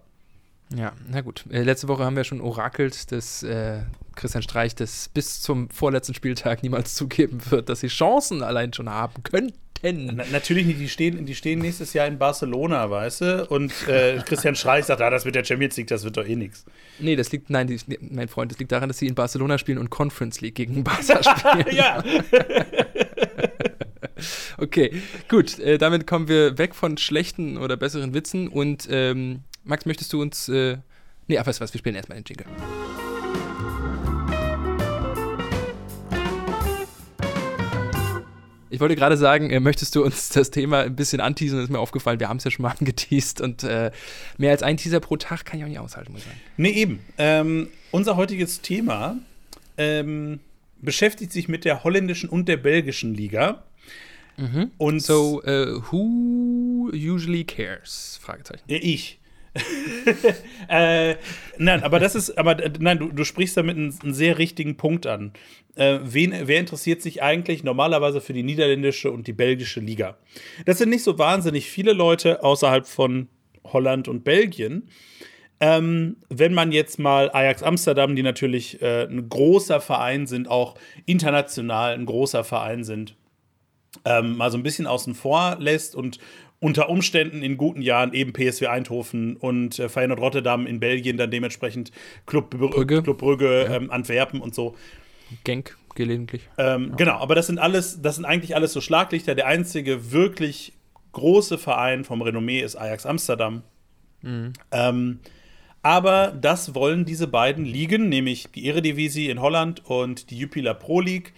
[0.74, 1.46] Ja, na gut.
[1.50, 3.82] Äh, letzte Woche haben wir schon orakelt, dass äh,
[4.16, 8.90] Christian Streich das bis zum vorletzten Spieltag niemals zugeben wird, dass sie Chancen allein schon
[8.90, 9.54] haben könnten.
[9.84, 13.46] Na, natürlich nicht, die stehen, die stehen nächstes Jahr in Barcelona, weißt du?
[13.50, 16.36] Und äh, Christian Streich sagt, ah, das wird der Champions League, das wird doch eh
[16.36, 16.66] nichts.
[16.98, 19.78] Nee, das liegt, nein, die, mein Freund, das liegt daran, dass sie in Barcelona spielen
[19.78, 21.76] und Conference League gegen Barca spielen.
[21.76, 22.04] ja.
[24.58, 29.88] okay, gut, äh, damit kommen wir weg von schlechten oder besseren Witzen und ähm, Max,
[29.88, 30.48] möchtest du uns.
[30.48, 30.78] Äh,
[31.28, 32.46] nee, ach, du was, wir spielen erstmal den Jingle.
[38.70, 41.60] Ich wollte gerade sagen, äh, möchtest du uns das Thema ein bisschen anteasen?
[41.64, 43.92] Ist mir aufgefallen, wir haben es ja schon mal angeteased und äh,
[44.38, 46.40] mehr als ein Teaser pro Tag kann ich auch nicht aushalten, muss ich sagen.
[46.58, 47.00] Nee, eben.
[47.18, 49.18] Ähm, unser heutiges Thema
[49.78, 50.42] ähm,
[50.80, 53.64] beschäftigt sich mit der holländischen und der belgischen Liga.
[54.38, 54.72] Mhm.
[54.78, 58.20] Und so, uh, who usually cares?
[58.22, 58.64] Fragezeichen.
[58.68, 59.18] Ich.
[60.68, 61.16] äh,
[61.58, 65.08] nein, aber das ist, aber nein, du, du sprichst damit einen, einen sehr richtigen Punkt
[65.08, 65.32] an.
[65.76, 70.18] Äh, wen, wer interessiert sich eigentlich normalerweise für die niederländische und die belgische Liga?
[70.66, 73.30] Das sind nicht so wahnsinnig viele Leute außerhalb von
[73.64, 74.90] Holland und Belgien.
[75.62, 80.76] Ähm, wenn man jetzt mal Ajax Amsterdam, die natürlich äh, ein großer Verein sind, auch
[81.06, 83.16] international ein großer Verein sind,
[84.04, 86.20] ähm, mal so ein bisschen außen vor lässt und
[86.66, 91.30] unter Umständen in guten Jahren eben PSW Eindhoven und äh, Feyenoord Rotterdam in Belgien dann
[91.30, 91.92] dementsprechend
[92.26, 93.76] Club Brügge, Club Brügge ja.
[93.76, 94.76] ähm, Antwerpen und so.
[95.44, 96.42] Genk gelegentlich.
[96.58, 96.96] Ähm, ja.
[96.96, 99.36] Genau, aber das sind alles, das sind eigentlich alles so Schlaglichter.
[99.36, 100.74] Der einzige wirklich
[101.12, 103.62] große Verein vom Renommee ist Ajax Amsterdam.
[104.24, 104.54] Mhm.
[104.72, 105.20] Ähm,
[105.84, 111.00] aber das wollen diese beiden Ligen, nämlich die Eredivisie in Holland und die Jupiler Pro
[111.00, 111.34] League,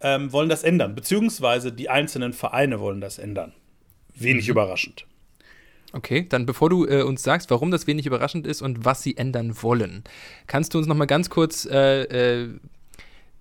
[0.00, 0.94] ähm, wollen das ändern.
[0.94, 3.52] Beziehungsweise die einzelnen Vereine wollen das ändern.
[4.20, 4.52] Wenig mhm.
[4.52, 5.06] überraschend.
[5.92, 9.16] Okay, dann bevor du äh, uns sagst, warum das wenig überraschend ist und was sie
[9.16, 10.04] ändern wollen,
[10.46, 12.48] kannst du uns noch mal ganz kurz äh, äh,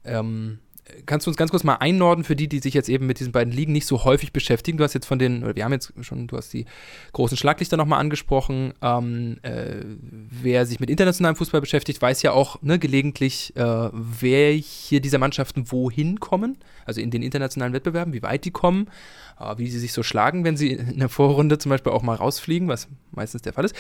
[0.04, 0.60] ähm,
[1.06, 3.32] kannst du uns ganz kurz mal einnorden für die, die sich jetzt eben mit diesen
[3.32, 4.78] beiden Ligen nicht so häufig beschäftigen?
[4.78, 6.66] Du hast jetzt von den, oder wir haben jetzt schon, du hast die
[7.14, 8.74] großen Schlaglichter nochmal angesprochen.
[8.82, 15.02] Ähm, äh, wer sich mit internationalem Fußball beschäftigt, weiß ja auch ne, gelegentlich, äh, welche
[15.02, 18.88] dieser Mannschaften wohin kommen, also in den internationalen Wettbewerben, wie weit die kommen,
[19.40, 22.16] äh, wie sie sich so schlagen, wenn sie in der Vorrunde zum Beispiel auch mal
[22.16, 23.76] rausfliegen, was meistens der Fall ist.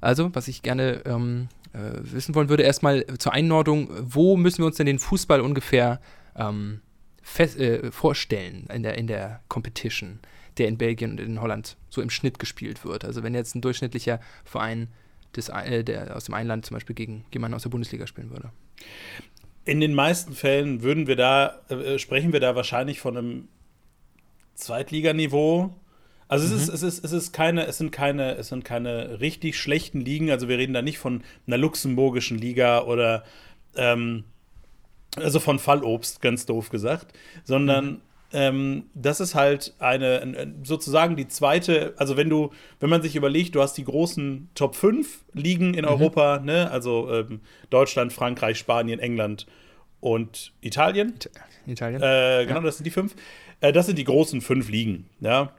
[0.00, 4.66] Also, was ich gerne ähm, äh, wissen wollen würde, erstmal zur Einordnung, wo müssen wir
[4.66, 6.00] uns denn den Fußball ungefähr
[6.36, 6.80] ähm,
[7.22, 10.20] fest, äh, vorstellen in der, in der Competition,
[10.56, 13.04] der in Belgien und in Holland so im Schnitt gespielt wird.
[13.04, 14.88] Also wenn jetzt ein durchschnittlicher Verein
[15.36, 18.50] des, äh, der aus dem Einland zum Beispiel gegen jemanden aus der Bundesliga spielen würde.
[19.64, 23.48] In den meisten Fällen würden wir da, äh, sprechen wir da wahrscheinlich von einem
[24.54, 25.74] Zweitliganiveau.
[26.28, 26.54] Also mhm.
[26.54, 30.00] es, ist, es, ist, es ist keine, es sind keine, es sind keine richtig schlechten
[30.00, 30.30] Ligen.
[30.30, 33.24] Also wir reden da nicht von einer luxemburgischen Liga oder
[33.76, 34.24] ähm,
[35.16, 38.00] also von Fallobst, ganz doof gesagt, sondern mhm.
[38.32, 43.54] ähm, das ist halt eine, sozusagen die zweite, also wenn du, wenn man sich überlegt,
[43.54, 45.90] du hast die großen Top 5 Ligen in mhm.
[45.90, 49.46] Europa, ne, also ähm, Deutschland, Frankreich, Spanien, England
[50.00, 51.14] und Italien.
[51.66, 52.02] Italien.
[52.02, 52.66] Äh, genau, ja.
[52.66, 53.14] das sind die fünf.
[53.60, 55.52] Äh, das sind die großen fünf Ligen, ja.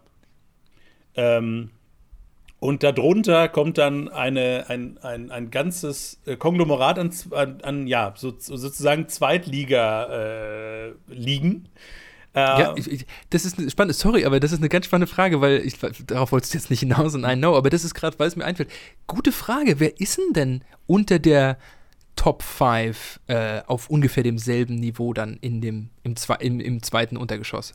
[1.19, 1.71] Ähm,
[2.62, 8.13] und darunter kommt dann eine, ein, ein, ein ganzes äh, Konglomerat an, an, an ja,
[8.17, 11.69] so, sozusagen Zweitliga-Ligen.
[12.34, 15.41] Äh, ja, ich, ich, das ist spannend, sorry, aber das ist eine ganz spannende Frage,
[15.41, 18.19] weil ich, darauf wolltest du jetzt nicht hinaus und I know, aber das ist gerade,
[18.19, 18.69] weil es mir einfällt.
[19.08, 21.58] Gute Frage, wer ist denn denn unter der
[22.15, 27.73] Top 5 äh, auf ungefähr demselben Niveau dann in dem, im, im, im zweiten Untergeschoss?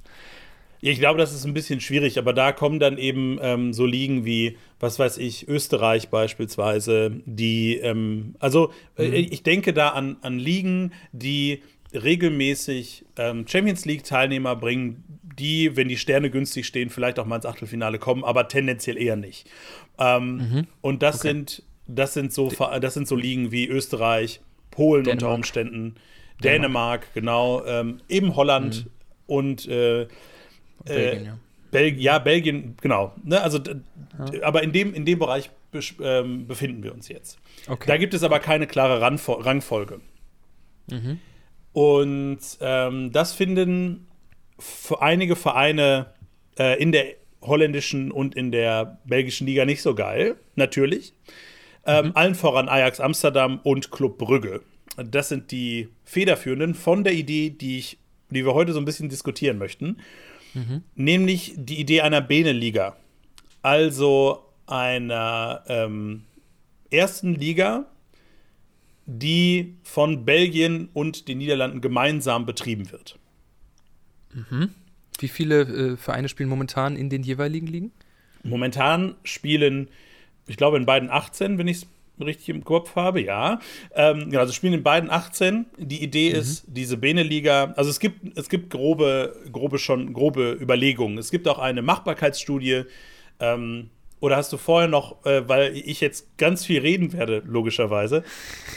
[0.90, 4.26] Ich glaube, das ist ein bisschen schwierig, aber da kommen dann eben ähm, so Ligen
[4.26, 9.14] wie, was weiß ich, Österreich beispielsweise, die, ähm, also äh, mhm.
[9.14, 11.62] ich denke da an, an Ligen, die
[11.94, 15.02] regelmäßig ähm, Champions League-Teilnehmer bringen,
[15.38, 19.16] die, wenn die Sterne günstig stehen, vielleicht auch mal ins Achtelfinale kommen, aber tendenziell eher
[19.16, 19.48] nicht.
[19.98, 20.66] Ähm, mhm.
[20.82, 21.28] Und das okay.
[21.28, 25.22] sind, das sind so, das sind so Ligen wie Österreich, Polen Dänemark.
[25.22, 25.94] unter Umständen,
[26.42, 28.90] Dänemark, Dänemark genau, ähm, eben Holland mhm.
[29.26, 30.08] und äh,
[30.84, 31.38] Belgien, äh, ja.
[31.70, 33.14] Belgien, ja, Belgien, genau.
[33.24, 34.42] Ne, also, ja.
[34.42, 35.50] aber in dem, in dem Bereich
[36.00, 37.38] ähm, befinden wir uns jetzt.
[37.66, 37.86] Okay.
[37.86, 40.00] Da gibt es aber keine klare Rangfolge.
[40.90, 41.18] Mhm.
[41.72, 44.06] Und ähm, das finden
[45.00, 46.12] einige Vereine
[46.58, 47.06] äh, in der
[47.42, 51.14] holländischen und in der belgischen Liga nicht so geil, natürlich.
[51.86, 52.12] Ähm, mhm.
[52.14, 54.62] Allen voran Ajax Amsterdam und Club Brügge.
[54.96, 57.98] Das sind die Federführenden von der Idee, die, ich,
[58.30, 59.98] die wir heute so ein bisschen diskutieren möchten.
[60.54, 60.82] Mhm.
[60.94, 62.96] Nämlich die Idee einer Beneliga.
[63.62, 66.22] Also einer ähm,
[66.90, 67.86] ersten Liga,
[69.06, 73.18] die von Belgien und den Niederlanden gemeinsam betrieben wird.
[74.32, 74.70] Mhm.
[75.18, 77.92] Wie viele äh, Vereine spielen momentan in den jeweiligen Ligen?
[78.42, 79.88] Momentan spielen,
[80.46, 81.86] ich glaube, in beiden 18, wenn ich es
[82.20, 83.58] richtig im Kopf habe, ja.
[83.94, 85.66] Ähm, genau, also spielen in beiden 18.
[85.78, 86.40] Die Idee mhm.
[86.40, 91.18] ist, diese Beneliga, also es gibt, es gibt grobe, grobe schon, grobe Überlegungen.
[91.18, 92.84] Es gibt auch eine Machbarkeitsstudie.
[93.40, 98.24] Ähm, oder hast du vorher noch, äh, weil ich jetzt ganz viel reden werde, logischerweise,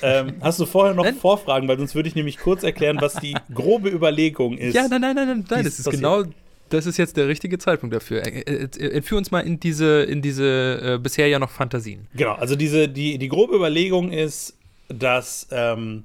[0.02, 3.34] ähm, hast du vorher noch Vorfragen, weil sonst würde ich nämlich kurz erklären, was die
[3.54, 4.76] grobe Überlegung ist.
[4.76, 6.04] Ja, nein, nein, nein, nein, nein das ist passiert.
[6.04, 6.24] genau
[6.70, 8.24] das ist jetzt der richtige Zeitpunkt dafür.
[8.26, 12.08] Entführ uns mal in diese, in diese äh, bisher ja noch Fantasien.
[12.14, 14.58] Genau, also diese, die, die grobe Überlegung ist,
[14.90, 16.04] dass ähm,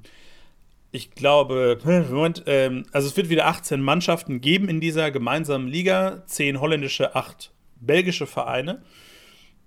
[0.92, 1.78] ich glaube,
[2.10, 7.16] Moment, ähm, also es wird wieder 18 Mannschaften geben in dieser gemeinsamen Liga, 10 holländische,
[7.16, 8.82] 8 belgische Vereine,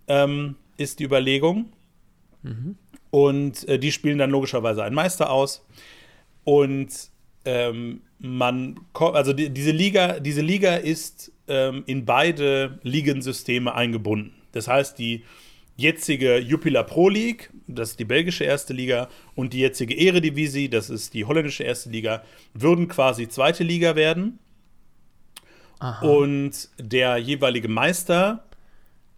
[0.08, 1.74] ähm, ist die Überlegung.
[2.44, 2.78] Mhm.
[3.12, 5.66] Und äh, die spielen dann logischerweise einen Meister aus.
[6.44, 6.90] Und
[7.46, 14.34] ähm, man also die, diese Liga, diese Liga ist ähm, in beide Ligensysteme eingebunden.
[14.52, 15.24] Das heißt, die
[15.78, 20.90] jetzige Jupiler Pro League, das ist die belgische erste Liga, und die jetzige Eredivisie, das
[20.90, 22.24] ist die holländische erste Liga,
[22.54, 24.40] würden quasi zweite Liga werden.
[25.80, 26.08] Aha.
[26.08, 28.46] Und der jeweilige Meister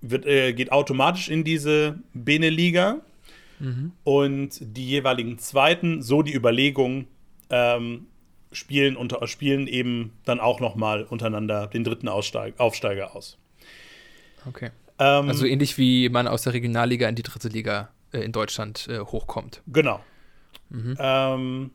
[0.01, 3.01] wird, äh, geht automatisch in diese Bene-Liga.
[3.59, 3.91] Mhm.
[4.03, 7.07] Und die jeweiligen Zweiten, so die Überlegung,
[7.49, 8.07] ähm,
[8.57, 13.37] spielen, unter, spielen eben dann auch noch mal untereinander den dritten Aussteig, Aufsteiger aus.
[14.47, 14.71] Okay.
[14.99, 18.87] Ähm, also ähnlich wie man aus der Regionalliga in die dritte Liga äh, in Deutschland
[18.89, 19.61] äh, hochkommt.
[19.67, 19.99] Genau.
[20.69, 20.97] Mhm.
[20.99, 21.71] Ähm,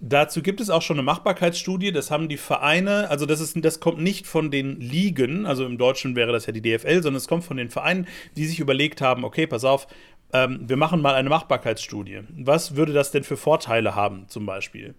[0.00, 1.92] dazu gibt es auch schon eine Machbarkeitsstudie.
[1.92, 5.78] Das haben die Vereine, also das, ist, das kommt nicht von den Ligen, also im
[5.78, 9.00] Deutschen wäre das ja die DFL, sondern es kommt von den Vereinen, die sich überlegt
[9.00, 9.86] haben, okay, pass auf,
[10.32, 12.22] ähm, wir machen mal eine Machbarkeitsstudie.
[12.36, 14.94] Was würde das denn für Vorteile haben, zum Beispiel?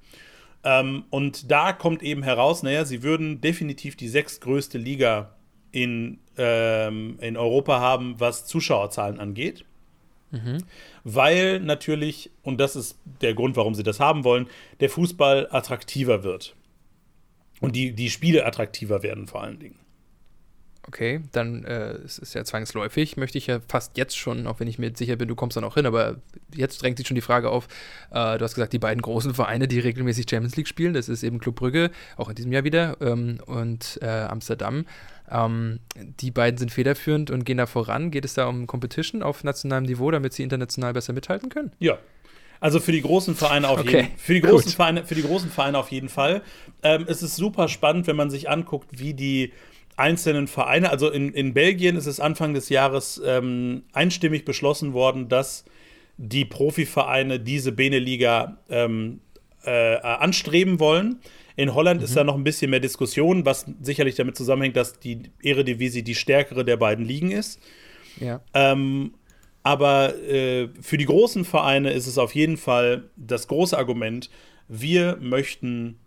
[0.65, 5.35] Ähm, und da kommt eben heraus, naja, sie würden definitiv die sechstgrößte Liga
[5.71, 9.63] in, ähm, in Europa haben, was Zuschauerzahlen angeht.
[10.31, 10.57] Mhm.
[11.03, 14.47] Weil natürlich, und das ist der Grund, warum sie das haben wollen,
[14.79, 16.55] der Fußball attraktiver wird.
[17.61, 19.84] Und die, die Spiele attraktiver werden vor allen Dingen
[20.87, 24.67] okay, dann äh, es ist ja zwangsläufig, möchte ich ja fast jetzt schon, auch wenn
[24.67, 26.17] ich mir sicher bin, du kommst dann auch hin, aber
[26.53, 27.67] jetzt drängt sich schon die Frage auf,
[28.11, 31.23] äh, du hast gesagt, die beiden großen Vereine, die regelmäßig Champions League spielen, das ist
[31.23, 34.85] eben Club Brügge, auch in diesem Jahr wieder, ähm, und äh, Amsterdam.
[35.29, 38.11] Ähm, die beiden sind federführend und gehen da voran.
[38.11, 41.71] Geht es da um Competition auf nationalem Niveau, damit sie international besser mithalten können?
[41.79, 41.97] Ja,
[42.59, 44.01] also für die großen Vereine auf okay.
[44.01, 46.41] jeden Für die großen Vereine, für die großen Vereine auf jeden Fall.
[46.83, 49.51] Ähm, es ist super spannend, wenn man sich anguckt, wie die
[49.97, 55.29] einzelnen Vereine, also in, in Belgien ist es Anfang des Jahres ähm, einstimmig beschlossen worden,
[55.29, 55.65] dass
[56.17, 59.21] die Profivereine diese Beneliga ähm,
[59.63, 61.19] äh, anstreben wollen.
[61.55, 62.05] In Holland mhm.
[62.05, 66.15] ist da noch ein bisschen mehr Diskussion, was sicherlich damit zusammenhängt, dass die Eredivisie die
[66.15, 67.61] stärkere der beiden Ligen ist.
[68.19, 68.41] Ja.
[68.53, 69.13] Ähm,
[69.63, 74.29] aber äh, für die großen Vereine ist es auf jeden Fall das große Argument,
[74.67, 75.99] wir möchten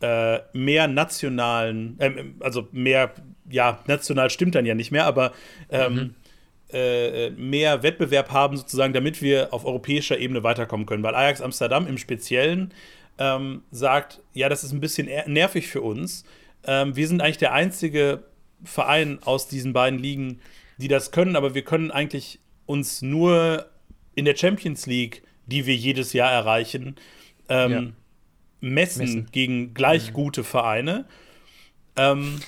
[0.00, 3.12] äh, mehr nationalen, äh, also mehr,
[3.50, 5.32] ja, national stimmt dann ja nicht mehr, aber
[5.70, 6.14] ähm, mhm.
[6.72, 11.02] äh, mehr Wettbewerb haben sozusagen, damit wir auf europäischer Ebene weiterkommen können.
[11.02, 12.72] Weil Ajax Amsterdam im Speziellen
[13.18, 16.24] ähm, sagt, ja, das ist ein bisschen nervig für uns.
[16.64, 18.24] Ähm, wir sind eigentlich der einzige
[18.64, 20.40] Verein aus diesen beiden Ligen,
[20.78, 23.66] die das können, aber wir können eigentlich uns nur
[24.14, 26.96] in der Champions League, die wir jedes Jahr erreichen,
[27.48, 27.94] ähm,
[28.60, 29.28] messen, messen.
[29.32, 31.06] gegen gleich gute Vereine.
[31.96, 32.40] Ähm,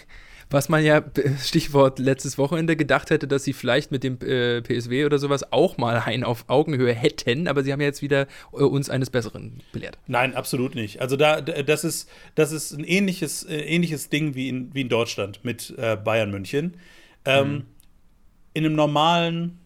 [0.52, 1.02] was man ja,
[1.42, 5.78] Stichwort letztes Wochenende, gedacht hätte, dass sie vielleicht mit dem äh, PSW oder sowas auch
[5.78, 9.62] mal einen auf Augenhöhe hätten, aber sie haben ja jetzt wieder äh, uns eines Besseren
[9.72, 9.98] belehrt.
[10.06, 11.00] Nein, absolut nicht.
[11.00, 14.88] Also da, das ist, das ist ein ähnliches, äh, ähnliches Ding wie in, wie in
[14.88, 16.76] Deutschland mit äh, Bayern München.
[17.24, 17.64] Ähm, mhm.
[18.54, 19.58] In einem normalen,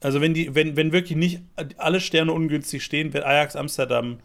[0.00, 1.40] also wenn die, wenn, wenn wirklich nicht
[1.78, 4.18] alle Sterne ungünstig stehen, wird Ajax Amsterdam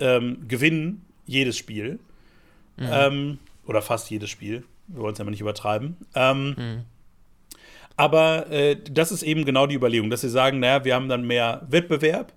[0.00, 1.98] ähm, gewinnen jedes Spiel.
[2.76, 2.88] Mhm.
[2.90, 4.64] Ähm, oder fast jedes Spiel.
[4.88, 5.96] Wir wollen es ja mal nicht übertreiben.
[6.14, 6.84] Ähm, mhm.
[7.96, 11.26] Aber äh, das ist eben genau die Überlegung, dass sie sagen, naja, wir haben dann
[11.26, 12.32] mehr Wettbewerb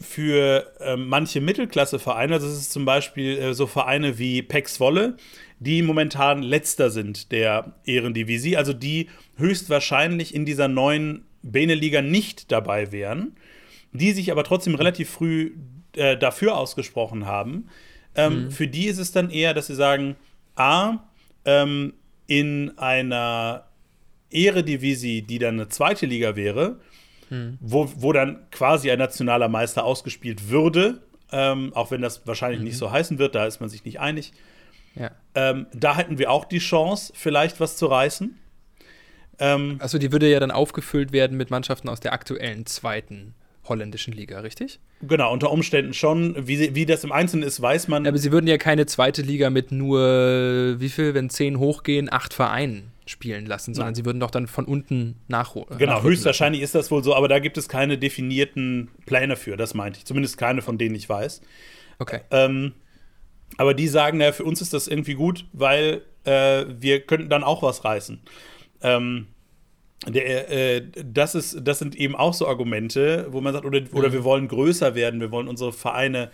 [0.00, 2.34] für äh, manche Mittelklasse-Vereine.
[2.34, 5.16] Das ist zum Beispiel äh, so Vereine wie Pex Wolle,
[5.60, 12.92] die momentan letzter sind der Ehrendivisie, also die höchstwahrscheinlich in dieser neuen Beneliga nicht dabei
[12.92, 13.36] wären,
[13.92, 15.52] die sich aber trotzdem relativ früh
[15.96, 17.68] äh, dafür ausgesprochen haben,
[18.14, 18.50] ähm, mhm.
[18.50, 20.16] für die ist es dann eher, dass sie sagen,
[20.54, 20.98] A,
[21.44, 21.94] ähm,
[22.26, 23.64] in einer
[24.30, 26.80] Eredivisie, die dann eine zweite Liga wäre,
[27.30, 27.58] mhm.
[27.60, 32.66] wo, wo dann quasi ein nationaler Meister ausgespielt würde, ähm, auch wenn das wahrscheinlich mhm.
[32.66, 34.32] nicht so heißen wird, da ist man sich nicht einig.
[34.94, 35.10] Ja.
[35.34, 38.38] Ähm, da hätten wir auch die Chance, vielleicht was zu reißen.
[39.38, 44.12] Ähm, also die würde ja dann aufgefüllt werden mit Mannschaften aus der aktuellen zweiten holländischen
[44.12, 44.80] Liga, richtig?
[45.02, 46.34] Genau, unter Umständen schon.
[46.46, 48.06] Wie, wie das im Einzelnen ist, weiß man.
[48.06, 52.34] Aber sie würden ja keine zweite Liga mit nur, wie viel, wenn zehn hochgehen, acht
[52.34, 53.94] Vereinen spielen lassen, sondern Nein.
[53.96, 55.78] sie würden doch dann von unten nachholen.
[55.78, 56.76] Genau, höchstwahrscheinlich lassen.
[56.76, 60.04] ist das wohl so, aber da gibt es keine definierten Pläne für, das meinte ich.
[60.04, 61.40] Zumindest keine, von denen ich weiß.
[61.98, 62.20] Okay.
[62.30, 62.72] Ähm,
[63.58, 67.44] aber die sagen, naja, für uns ist das irgendwie gut, weil äh, wir könnten dann
[67.44, 68.20] auch was reißen.
[68.82, 69.26] Ähm,
[70.08, 74.08] der, äh, das, ist, das sind eben auch so Argumente, wo man sagt, oder, oder
[74.08, 74.12] mhm.
[74.12, 76.30] wir wollen größer werden, wir wollen unsere Vereine,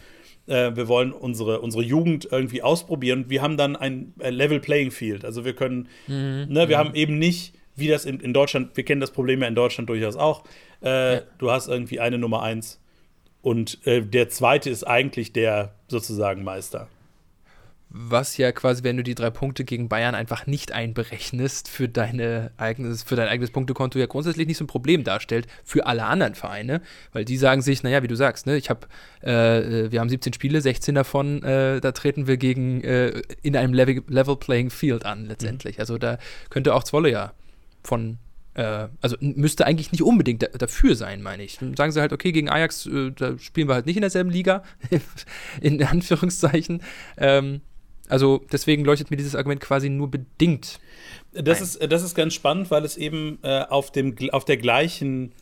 [0.46, 3.26] äh, wir wollen unsere, unsere Jugend irgendwie ausprobieren.
[3.28, 5.24] Wir haben dann ein Level Playing Field.
[5.24, 6.46] Also wir können, mhm.
[6.48, 6.80] ne, wir mhm.
[6.80, 9.88] haben eben nicht, wie das in, in Deutschland, wir kennen das Problem ja in Deutschland
[9.88, 10.44] durchaus auch,
[10.82, 11.20] äh, ja.
[11.38, 12.80] du hast irgendwie eine Nummer eins
[13.42, 16.88] und äh, der zweite ist eigentlich der sozusagen Meister
[18.00, 22.52] was ja quasi, wenn du die drei Punkte gegen Bayern einfach nicht einberechnest, für, deine
[22.56, 26.36] eigenes, für dein eigenes Punktekonto ja grundsätzlich nicht so ein Problem darstellt für alle anderen
[26.36, 26.80] Vereine,
[27.12, 28.86] weil die sagen sich, naja, wie du sagst, ne, ich habe,
[29.20, 33.74] äh, wir haben 17 Spiele, 16 davon, äh, da treten wir gegen äh, in einem
[33.74, 35.78] Level, Level Playing Field an letztendlich.
[35.78, 35.80] Mhm.
[35.80, 36.18] Also da
[36.50, 37.32] könnte auch Zwolle ja
[37.82, 38.18] von
[38.54, 41.58] äh, also müsste eigentlich nicht unbedingt da, dafür sein, meine ich.
[41.58, 44.30] Dann sagen sie halt, okay, gegen Ajax, äh, da spielen wir halt nicht in derselben
[44.30, 44.62] Liga,
[45.60, 46.82] in Anführungszeichen.
[47.16, 47.60] Ähm,
[48.08, 50.80] also deswegen leuchtet mir dieses Argument quasi nur bedingt.
[51.32, 55.32] Das, ist, das ist ganz spannend, weil es eben äh, auf, dem, auf der gleichen,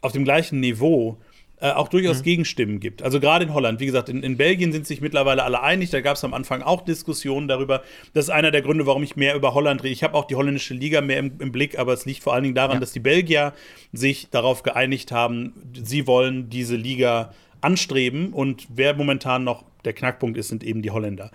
[0.00, 1.18] auf dem gleichen Niveau
[1.62, 2.24] äh, auch durchaus mhm.
[2.24, 3.02] Gegenstimmen gibt.
[3.04, 5.90] Also gerade in Holland, wie gesagt, in, in Belgien sind sich mittlerweile alle einig.
[5.90, 7.82] Da gab es am Anfang auch Diskussionen darüber.
[8.14, 9.92] Das ist einer der Gründe, warum ich mehr über Holland rede.
[9.92, 12.42] Ich habe auch die holländische Liga mehr im, im, Blick, aber es liegt vor allen
[12.42, 12.80] Dingen daran, ja.
[12.80, 13.52] dass die Belgier
[13.92, 20.38] sich darauf geeinigt haben, sie wollen diese Liga anstreben und wer momentan noch der Knackpunkt
[20.38, 21.30] ist, sind eben die Holländer.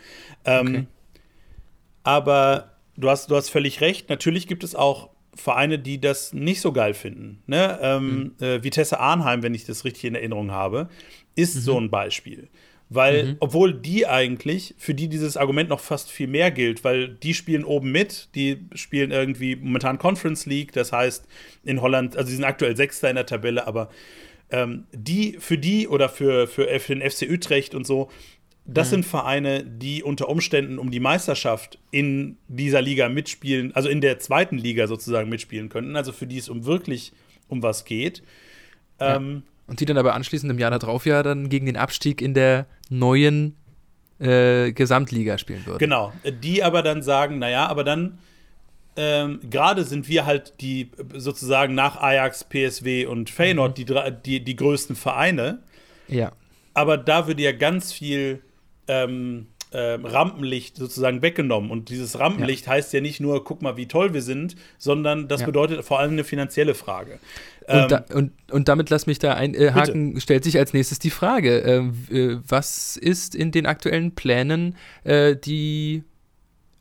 [0.46, 0.86] Ähm, okay.
[2.04, 4.10] Aber du hast, du hast völlig recht.
[4.10, 7.44] Natürlich gibt es auch Vereine, die das nicht so geil finden.
[7.46, 7.80] Ne?
[7.82, 8.46] Ähm, mhm.
[8.46, 10.90] äh, Vitesse Arnheim, wenn ich das richtig in Erinnerung habe,
[11.36, 11.60] ist mhm.
[11.60, 12.50] so ein Beispiel.
[12.90, 13.36] Weil, mhm.
[13.42, 17.66] obwohl die eigentlich, für die dieses Argument noch fast viel mehr gilt, weil die spielen
[17.66, 21.28] oben mit, die spielen irgendwie momentan Conference League, das heißt
[21.66, 23.90] in Holland, also sie sind aktuell Sechster in der Tabelle, aber
[24.52, 28.10] ähm, die, für die oder für, für, für den FC Utrecht und so,
[28.68, 28.92] das mhm.
[28.92, 34.20] sind Vereine, die unter Umständen um die Meisterschaft in dieser Liga mitspielen, also in der
[34.20, 37.14] zweiten Liga sozusagen mitspielen könnten, also für die es um wirklich
[37.48, 38.22] um was geht.
[39.00, 39.16] Ja.
[39.16, 42.34] Ähm, und die dann aber anschließend im Jahr darauf ja dann gegen den Abstieg in
[42.34, 43.56] der neuen
[44.20, 45.80] äh, Gesamtliga spielen würden.
[45.80, 48.18] Genau, die aber dann sagen, naja, aber dann
[48.98, 53.86] ähm, gerade sind wir halt die sozusagen nach Ajax, PSW und Feyenoord mhm.
[53.86, 55.60] die, die, die größten Vereine.
[56.08, 56.32] Ja.
[56.74, 58.42] Aber da würde ja ganz viel
[58.88, 61.72] ähm, äh, Rampenlicht sozusagen weggenommen.
[61.72, 62.74] Und dieses Rampenlicht ja.
[62.74, 65.46] heißt ja nicht nur, guck mal, wie toll wir sind, sondern das ja.
[65.48, 67.20] bedeutet vor allem eine finanzielle Frage.
[67.68, 71.00] Und, ähm, da, und, und, damit lass mich da einhaken, äh, stellt sich als nächstes
[71.00, 76.04] die Frage, ähm, äh, was ist in den aktuellen Plänen äh, die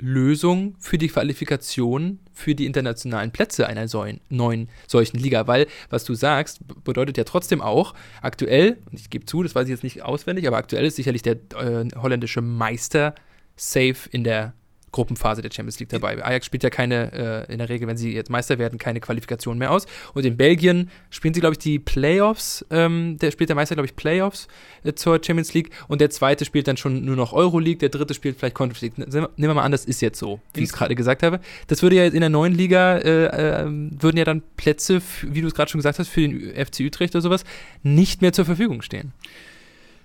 [0.01, 6.05] Lösung für die Qualifikation für die internationalen Plätze einer so neuen solchen Liga, weil was
[6.05, 9.85] du sagst, bedeutet ja trotzdem auch aktuell, und ich gebe zu, das weiß ich jetzt
[9.85, 13.15] nicht auswendig, aber aktuell ist sicherlich der äh, holländische Meister
[13.57, 14.53] safe in der
[14.97, 16.25] Gruppenphase der Champions League dabei.
[16.25, 19.59] Ajax spielt ja keine, äh, in der Regel, wenn sie jetzt Meister werden, keine Qualifikation
[19.59, 19.87] mehr aus.
[20.15, 22.65] Und in Belgien spielen sie, glaube ich, die Playoffs.
[22.71, 24.49] Ähm, der spielt der Meister, glaube ich, Playoffs
[24.85, 25.71] äh, zur Champions League.
[25.87, 27.79] Und der zweite spielt dann schon nur noch Euroleague.
[27.79, 28.97] Der dritte spielt vielleicht Conference League.
[28.97, 31.41] Nehmen wir mal an, das ist jetzt so, wie ich es gerade gesagt habe.
[31.67, 35.43] Das würde ja jetzt in der neuen Liga, äh, äh würden ja dann Plätze, wie
[35.43, 37.45] du es gerade schon gesagt hast, für den FC Utrecht oder sowas,
[37.83, 39.13] nicht mehr zur Verfügung stehen.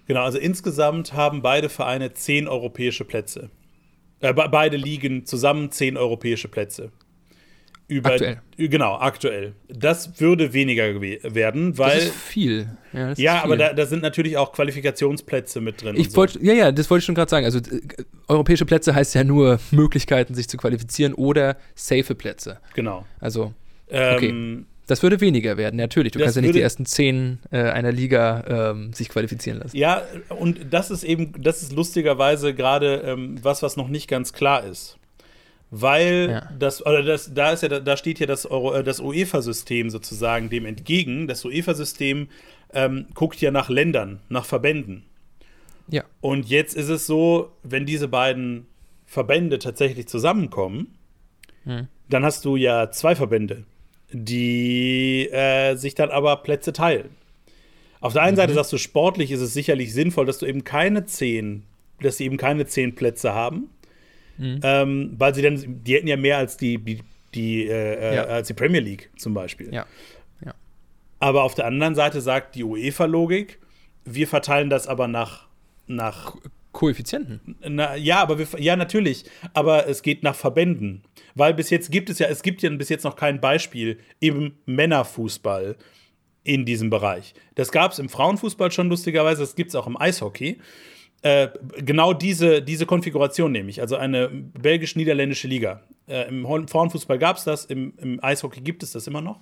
[0.08, 3.50] Genau, also insgesamt haben beide Vereine zehn europäische Plätze.
[4.22, 6.92] Äh, beide liegen zusammen zehn europäische Plätze.
[7.92, 8.42] Über, aktuell.
[8.56, 9.54] Genau, aktuell.
[9.68, 11.96] Das würde weniger werden, weil.
[11.96, 12.70] Das ist viel.
[12.94, 15.98] Ja, das ja aber da, da, sind natürlich auch Qualifikationsplätze mit drin.
[15.98, 16.46] Ich wollte, so.
[16.46, 17.46] ja, ja, das wollte ich schon gerade sagen.
[17.46, 17.82] Also äh,
[18.30, 22.60] europäische Plätze heißt ja nur Möglichkeiten, sich zu qualifizieren oder safe Plätze.
[22.76, 23.06] Genau.
[23.20, 23.54] Also.
[23.88, 24.30] Okay.
[24.30, 26.12] Ähm, das würde weniger werden, natürlich.
[26.12, 29.78] Du das kannst ja nicht die ersten zehn äh, einer Liga ähm, sich qualifizieren lassen.
[29.78, 34.34] Ja, und das ist eben, das ist lustigerweise gerade ähm, was, was noch nicht ganz
[34.34, 34.98] klar ist.
[35.70, 36.50] Weil ja.
[36.60, 40.66] das, oder das, da ist ja, da steht ja das, äh, das UEFA-System sozusagen dem
[40.66, 41.28] entgegen.
[41.28, 42.28] Das UEFA-System
[42.74, 45.04] ähm, guckt ja nach Ländern, nach Verbänden.
[45.88, 46.04] Ja.
[46.20, 48.68] Und jetzt ist es so, wenn diese beiden
[49.06, 50.96] Verbände tatsächlich zusammenkommen,
[51.64, 51.88] hm.
[52.10, 53.64] dann hast du ja zwei Verbände
[54.12, 57.10] die äh, sich dann aber Plätze teilen.
[58.00, 58.38] Auf der einen mhm.
[58.38, 61.64] Seite sagst du, sportlich ist es sicherlich sinnvoll, dass du eben keine zehn,
[62.02, 63.70] dass sie eben keine zehn Plätze haben.
[64.38, 64.60] Mhm.
[64.64, 67.02] Ähm, weil sie dann, die hätten ja mehr als die, die,
[67.36, 68.24] die äh, äh, ja.
[68.24, 69.72] als die Premier League zum Beispiel.
[69.72, 69.86] Ja.
[70.44, 70.56] ja.
[71.20, 73.60] Aber auf der anderen Seite sagt die UEFA-Logik,
[74.04, 75.48] wir verteilen das aber nach,
[75.86, 76.36] nach
[76.72, 77.58] Koeffizienten.
[77.68, 79.26] Na, ja, aber wir, ja, natürlich.
[79.54, 81.04] Aber es geht nach Verbänden.
[81.36, 84.54] Weil bis jetzt gibt es ja, es gibt ja bis jetzt noch kein Beispiel im
[84.66, 85.76] Männerfußball
[86.44, 87.34] in diesem Bereich.
[87.56, 90.60] Das gab es im Frauenfußball schon lustigerweise, das gibt es auch im Eishockey.
[91.24, 95.84] Äh, genau diese, diese Konfiguration nehme ich, also eine belgisch-niederländische Liga.
[96.08, 99.40] Äh, Im Frauenfußball gab es das, im, im, Eishockey gibt es das immer noch.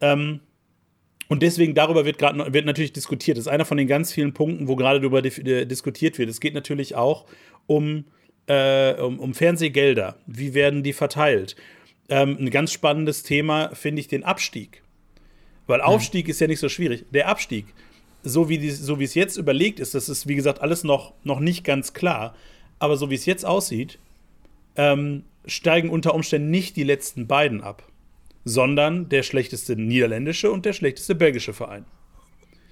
[0.00, 0.40] Ähm,
[1.30, 3.38] und deswegen darüber wird gerade wird natürlich diskutiert.
[3.38, 6.28] Das ist einer von den ganz vielen Punkten, wo gerade darüber äh, diskutiert wird.
[6.28, 7.24] Es geht natürlich auch
[7.68, 8.04] um,
[8.48, 10.16] äh, um, um, Fernsehgelder.
[10.26, 11.54] Wie werden die verteilt?
[12.08, 14.82] Ähm, ein ganz spannendes Thema finde ich den Abstieg.
[15.68, 16.30] Weil Aufstieg mhm.
[16.32, 17.04] ist ja nicht so schwierig.
[17.12, 17.66] Der Abstieg,
[18.24, 21.12] so wie, die, so wie es jetzt überlegt ist, das ist, wie gesagt, alles noch,
[21.22, 22.34] noch nicht ganz klar.
[22.80, 24.00] Aber so wie es jetzt aussieht,
[24.74, 27.89] ähm, steigen unter Umständen nicht die letzten beiden ab
[28.44, 31.84] sondern der schlechteste niederländische und der schlechteste belgische Verein.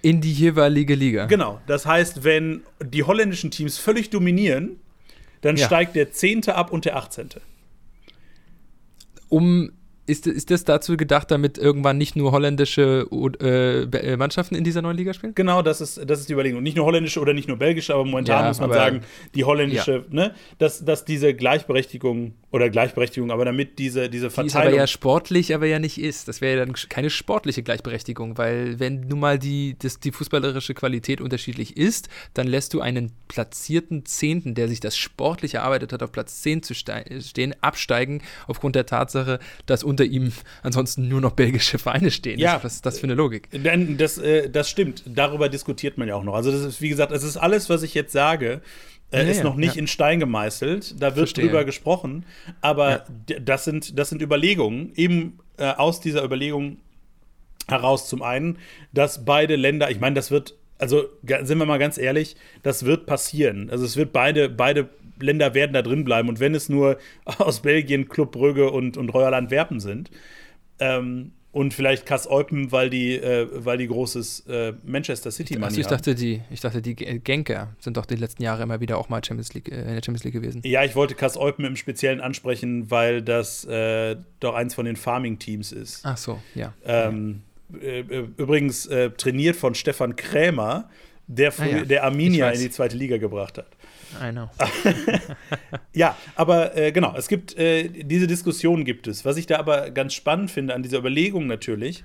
[0.01, 1.27] In die jeweilige Liga.
[1.27, 1.61] Genau.
[1.66, 4.77] Das heißt, wenn die holländischen Teams völlig dominieren,
[5.41, 5.66] dann ja.
[5.66, 7.41] steigt der Zehnte ab und der Achtzehnte.
[9.29, 9.73] Um
[10.09, 13.07] ist, ist das dazu gedacht, damit irgendwann nicht nur holländische
[13.41, 15.35] äh, äh, Mannschaften in dieser neuen Liga spielen?
[15.35, 16.63] Genau, das ist, das ist die Überlegung.
[16.63, 19.01] nicht nur holländische oder nicht nur belgische, aber momentan ja, muss man sagen,
[19.35, 20.05] die holländische, ja.
[20.11, 24.63] ne, dass, dass diese Gleichberechtigung oder Gleichberechtigung, aber damit diese, diese Verteilung.
[24.63, 26.29] Die aber ja sportlich, aber ja nicht ist.
[26.29, 30.73] Das wäre ja dann keine sportliche Gleichberechtigung, weil wenn nun mal die, das, die fußballerische
[30.73, 36.03] Qualität unterschiedlich ist, dann lässt du einen platzierten Zehnten, der sich das sportlich erarbeitet hat,
[36.03, 40.32] auf Platz 10 zu stehen, absteigen, aufgrund der Tatsache, dass unter ihm
[40.62, 42.38] ansonsten nur noch belgische Vereine stehen.
[42.38, 42.61] Ja.
[42.62, 43.49] Was ist das für eine Logik?
[43.96, 45.03] Das, äh, das stimmt.
[45.07, 46.34] Darüber diskutiert man ja auch noch.
[46.34, 48.61] Also, das ist, wie gesagt, es ist alles, was ich jetzt sage,
[49.11, 49.80] äh, ja, ist noch nicht ja.
[49.80, 50.96] in Stein gemeißelt.
[51.01, 51.46] Da wird Verstehe.
[51.46, 52.24] drüber gesprochen.
[52.61, 53.38] Aber ja.
[53.40, 56.78] das, sind, das sind Überlegungen, eben äh, aus dieser Überlegung
[57.68, 58.59] heraus zum einen,
[58.92, 63.07] dass beide Länder, ich meine, das wird, also sind wir mal ganz ehrlich, das wird
[63.07, 63.70] passieren.
[63.70, 64.88] Also es wird beide, beide
[65.21, 66.29] Länder werden da drin bleiben.
[66.29, 70.11] Und wenn es nur aus Belgien, Club Brügge und, und Royal Antwerpen sind,
[70.81, 75.64] ähm, und vielleicht Kass Eupen, weil die, äh, weil die großes äh, Manchester City Money
[75.64, 78.99] also ich dachte, die, ich dachte, die Genker sind doch die letzten Jahre immer wieder
[78.99, 80.61] auch mal Champions League, äh, in der Champions League gewesen.
[80.64, 84.97] Ja, ich wollte Kass Eupen im Speziellen ansprechen, weil das äh, doch eins von den
[84.97, 86.03] Farming-Teams ist.
[86.05, 86.75] Ach so, ja.
[86.85, 87.43] Ähm,
[87.81, 90.91] äh, übrigens äh, trainiert von Stefan Krämer,
[91.27, 91.85] der, ah, ja.
[91.85, 93.66] der Arminia in die zweite Liga gebracht hat.
[94.23, 94.49] I know.
[95.93, 99.25] ja, aber äh, genau, es gibt äh, diese Diskussion gibt es.
[99.25, 102.05] Was ich da aber ganz spannend finde an dieser Überlegung natürlich,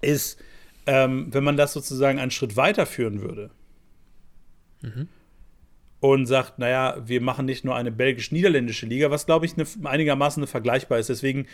[0.00, 0.38] ist,
[0.86, 3.50] ähm, wenn man das sozusagen einen Schritt weiterführen würde
[4.82, 5.08] mhm.
[6.00, 10.46] und sagt, naja, wir machen nicht nur eine belgisch-niederländische Liga, was glaube ich ne, einigermaßen
[10.46, 11.08] vergleichbar ist.
[11.08, 11.46] Deswegen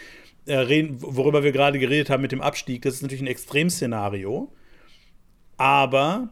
[0.47, 4.53] äh, reden, worüber wir gerade geredet haben mit dem Abstieg, das ist natürlich ein Extremszenario.
[5.59, 6.30] Aber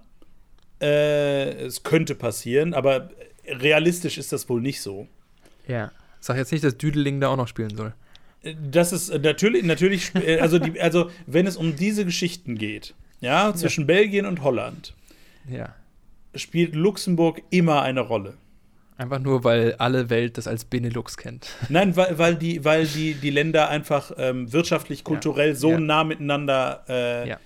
[0.81, 3.11] äh, es könnte passieren, aber
[3.47, 5.07] realistisch ist das wohl nicht so.
[5.67, 5.93] Ja.
[6.21, 7.95] Sag jetzt nicht, dass Düdeling da auch noch spielen soll.
[8.71, 12.95] Das ist äh, natürlich, natürlich, äh, also, die, also wenn es um diese Geschichten geht,
[13.21, 13.87] ja, zwischen ja.
[13.87, 14.95] Belgien und Holland,
[15.49, 15.75] ja.
[16.35, 18.35] spielt Luxemburg immer eine Rolle.
[18.99, 21.49] Einfach nur, weil alle Welt das als Benelux kennt.
[21.69, 25.55] Nein, weil, weil, die, weil die, die Länder einfach ähm, wirtschaftlich, kulturell ja.
[25.55, 25.81] so ja.
[25.81, 27.39] nah miteinander äh, ja.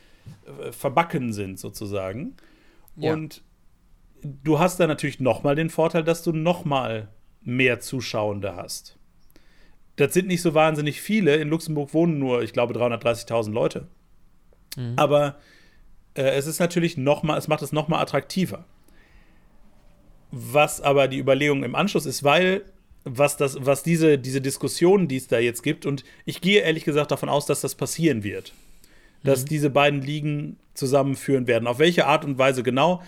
[0.70, 2.34] verbacken sind, sozusagen.
[3.00, 3.12] Ja.
[3.12, 3.42] Und
[4.22, 7.08] du hast da natürlich noch mal den Vorteil, dass du noch mal
[7.42, 8.96] mehr Zuschauende hast.
[9.96, 11.36] Das sind nicht so wahnsinnig viele.
[11.36, 13.88] In Luxemburg wohnen nur, ich glaube, 330.000 Leute.
[14.76, 14.94] Mhm.
[14.96, 15.36] Aber
[16.14, 18.64] äh, es ist natürlich noch mal, es macht es noch mal attraktiver.
[20.30, 22.64] Was aber die Überlegung im Anschluss ist, weil
[23.04, 26.84] was das, was diese, diese Diskussion, die es da jetzt gibt, und ich gehe ehrlich
[26.84, 28.52] gesagt davon aus, dass das passieren wird
[29.22, 29.48] dass mhm.
[29.48, 31.66] diese beiden Ligen zusammenführen werden.
[31.66, 33.02] Auf welche Art und Weise genau?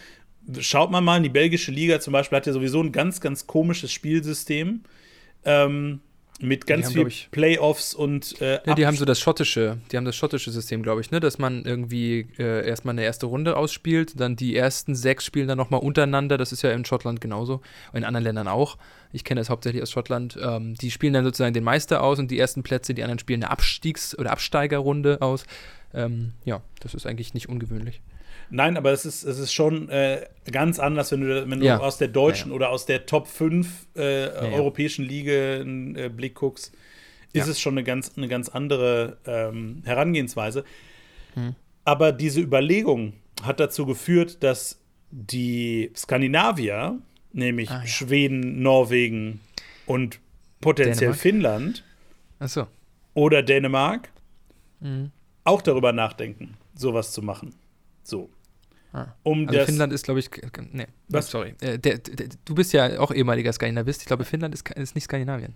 [0.59, 3.93] Schaut man mal, die belgische Liga zum Beispiel hat ja sowieso ein ganz, ganz komisches
[3.93, 4.83] Spielsystem.
[5.45, 6.01] Ähm,
[6.43, 10.05] mit ganz haben, viel Playoffs und äh, ja, die haben so das schottische, die haben
[10.05, 14.19] das schottische System, glaube ich, ne, dass man irgendwie äh, erstmal eine erste Runde ausspielt,
[14.19, 16.39] dann die ersten sechs spielen dann nochmal untereinander.
[16.39, 17.61] Das ist ja in Schottland genauso,
[17.93, 18.77] in anderen Ländern auch.
[19.13, 20.39] Ich kenne das hauptsächlich aus Schottland.
[20.43, 23.43] Ähm, die spielen dann sozusagen den Meister aus und die ersten Plätze, die anderen spielen
[23.45, 25.45] eine Abstiegs- oder Absteigerrunde aus.
[25.95, 28.01] Ähm, ja, das ist eigentlich nicht ungewöhnlich.
[28.51, 31.79] Nein, aber es ist, es ist schon äh, ganz anders, wenn du, wenn du ja.
[31.79, 32.57] aus der deutschen ja, ja.
[32.57, 36.73] oder aus der Top 5 äh, europäischen Liga einen äh, Blick guckst.
[37.33, 40.65] ist es schon eine ganz, eine ganz andere ähm, Herangehensweise.
[41.35, 41.55] Hm.
[41.85, 44.79] Aber diese Überlegung hat dazu geführt, dass
[45.11, 46.99] die Skandinavier,
[47.33, 47.87] nämlich Ah.
[47.87, 49.41] Schweden, Norwegen
[49.87, 50.21] und
[50.61, 51.21] potenziell Dänemark?
[51.21, 51.85] Finnland
[52.39, 52.67] Achso.
[53.15, 54.11] oder Dänemark,
[54.81, 55.11] Mhm.
[55.45, 57.55] Auch darüber nachdenken, sowas zu machen.
[58.03, 58.31] So.
[58.93, 59.07] Ah.
[59.23, 60.31] Um Also das, Finnland ist, glaube ich,
[60.73, 61.31] nee, Was?
[61.31, 61.55] sorry.
[61.61, 64.03] Äh, der, der, du bist ja auch ehemaliger Skandinavist.
[64.03, 65.55] Ich glaube, Finnland ist, ist nicht Skandinavien.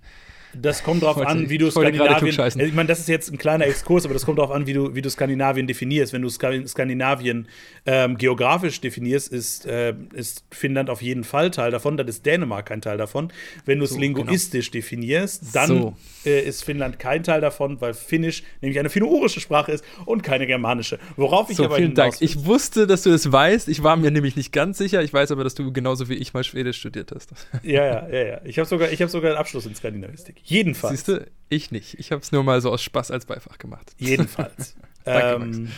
[0.60, 2.34] Das kommt darauf wollte- an, wie du Skandinavien.
[2.60, 4.94] Ich meine, das ist jetzt ein kleiner Exkurs, aber das kommt darauf an, wie du,
[4.94, 6.12] wie du Skandinavien definierst.
[6.12, 7.48] Wenn du Ska Skandinavien
[7.84, 11.96] ähm, geografisch definierst, ist, äh, ist Finnland auf jeden Fall Teil davon.
[11.96, 13.32] Dann ist Dänemark kein Teil davon.
[13.64, 15.96] Wenn du es So, linguistisch definierst, dann So.
[16.24, 20.46] äh, ist Finnland kein Teil davon, weil Finnisch nämlich eine finno-urische Sprache ist und keine
[20.46, 20.98] germanische.
[21.16, 22.20] Worauf ich So, aber vielen Dank.
[22.20, 23.68] will- Ich wusste, dass du das weißt.
[23.68, 25.02] Ich war mir nämlich nicht ganz sicher.
[25.02, 27.30] Ich weiß aber, dass du genauso wie ich mal Schwedisch studiert hast.
[27.62, 28.40] ja, ja, ja, ja.
[28.44, 30.36] Ich habe sogar, ich hab sogar einen Abschluss in Skandinavistik.
[30.48, 30.92] Jedenfalls.
[31.04, 31.94] Siehst du, ich nicht.
[31.98, 33.92] Ich habe es nur mal so aus Spaß als Beifach gemacht.
[33.98, 34.76] Jedenfalls.
[35.04, 35.68] Danke, ähm,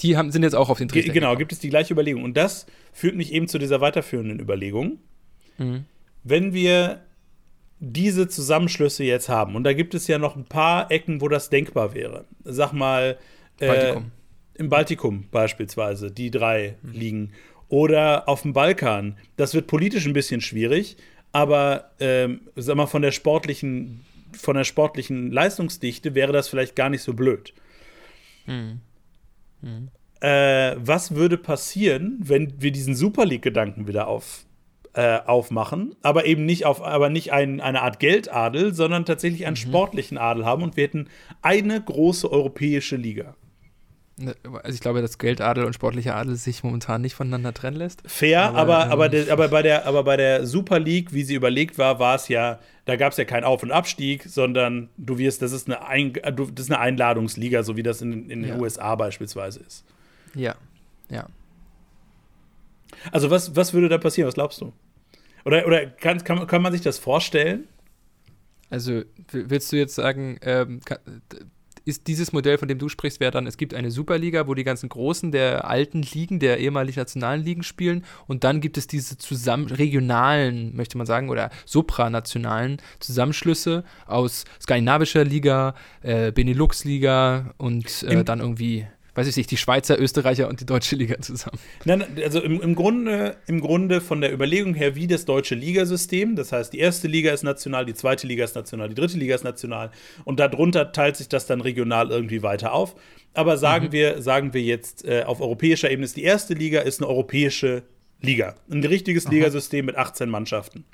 [0.00, 1.38] Die haben, sind jetzt auch auf den Trichter Genau, gekommen.
[1.38, 2.22] gibt es die gleiche Überlegung.
[2.24, 4.98] Und das führt mich eben zu dieser weiterführenden Überlegung.
[5.58, 5.84] Mhm.
[6.24, 7.02] Wenn wir
[7.80, 11.50] diese Zusammenschlüsse jetzt haben, und da gibt es ja noch ein paar Ecken, wo das
[11.50, 12.24] denkbar wäre.
[12.44, 13.18] Sag mal,
[13.60, 14.10] äh, Baltikum.
[14.54, 16.92] im Baltikum beispielsweise, die drei Mhm.
[16.92, 17.32] liegen.
[17.68, 19.16] Oder auf dem Balkan.
[19.36, 20.96] Das wird politisch ein bisschen schwierig,
[21.32, 26.88] aber ähm, sag mal, von der sportlichen, von der sportlichen Leistungsdichte wäre das vielleicht gar
[26.88, 27.52] nicht so blöd.
[28.46, 28.80] Mhm.
[30.20, 34.44] Äh, was würde passieren, wenn wir diesen Super League-Gedanken wieder auf,
[34.94, 39.56] äh, aufmachen, aber eben nicht auf, aber nicht ein, eine Art Geldadel, sondern tatsächlich einen
[39.56, 41.08] sportlichen Adel haben und wir hätten
[41.42, 43.36] eine große europäische Liga.
[44.18, 48.02] Ne, Also ich glaube, dass Geldadel und sportlicher Adel sich momentan nicht voneinander trennen lässt.
[48.06, 51.22] Fair, Aber, aber, ähm, aber, der, aber, bei der, aber bei der Super League, wie
[51.22, 54.88] sie überlegt war, war es ja, da gab es ja keinen Auf- und Abstieg, sondern
[54.96, 58.28] du wirst, das ist eine, Ein, du- das ist eine Einladungsliga, so wie das in,
[58.28, 58.56] in den Ja.
[58.58, 59.84] USA beispielsweise ist.
[60.34, 60.54] Ja,
[61.10, 61.26] ja.
[63.12, 64.26] Also was, was würde da passieren?
[64.28, 64.72] Was glaubst du?
[65.44, 67.68] Oder, oder kann, kann, kann man sich das vorstellen?
[68.70, 69.02] Also
[69.32, 70.80] willst du jetzt sagen, ähm,
[71.88, 74.64] ist dieses Modell, von dem du sprichst, wäre dann, es gibt eine Superliga, wo die
[74.64, 79.16] ganzen Großen der alten Ligen, der ehemalig nationalen Ligen spielen und dann gibt es diese
[79.16, 88.22] zusammen regionalen, möchte man sagen, oder supranationalen Zusammenschlüsse aus skandinavischer Liga, äh, Benelux-Liga und äh,
[88.22, 88.86] dann irgendwie,
[89.18, 91.58] weiß ich nicht, die Schweizer, Österreicher und die deutsche Liga zusammen.
[91.84, 96.36] Nein, also im, im, Grunde, im Grunde von der Überlegung her wie das deutsche Ligasystem.
[96.36, 99.34] Das heißt, die erste Liga ist national, die zweite Liga ist national, die dritte Liga
[99.34, 99.90] ist national.
[100.24, 102.94] Und darunter teilt sich das dann regional irgendwie weiter auf.
[103.34, 107.00] Aber sagen, wir, sagen wir jetzt, äh, auf europäischer Ebene ist die erste Liga ist
[107.00, 107.82] eine europäische
[108.20, 108.54] Liga.
[108.70, 110.84] Ein richtiges Ligasystem mit 18 Mannschaften.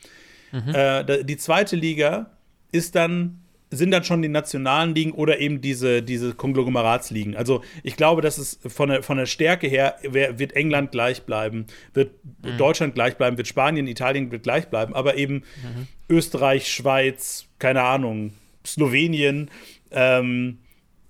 [0.53, 2.31] Äh, da- die zweite Liga
[2.73, 3.41] ist dann
[3.77, 7.37] sind dann schon die nationalen Ligen oder eben diese, diese Konglomeratsligen.
[7.37, 11.23] Also ich glaube, dass es von der, von der Stärke her wer, wird England gleich
[11.23, 12.13] bleiben, wird
[12.59, 15.43] Deutschland gleich bleiben, wird Spanien, Italien wird gleich bleiben, aber eben
[16.09, 18.33] Österreich, Schweiz, keine Ahnung,
[18.67, 19.51] Slowenien,
[19.91, 20.59] ähm,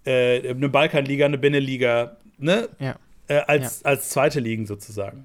[0.05, 2.69] äh, eine Balkanliga, eine Beneliga, ne?
[2.79, 2.97] Ja.
[3.27, 5.25] Äh, als, als zweite Ligen sozusagen.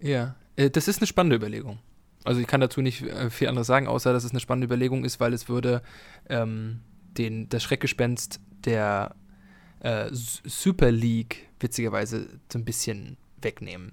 [0.00, 1.78] Ja, äh, das ist eine spannende Überlegung.
[2.24, 5.04] Also ich kann dazu nicht äh, viel anderes sagen, außer dass es eine spannende Überlegung
[5.04, 5.82] ist, weil es würde
[6.28, 6.80] ähm,
[7.18, 9.14] den, das Schreckgespenst der
[9.80, 13.92] äh, Super League witzigerweise so ein bisschen wegnehmen.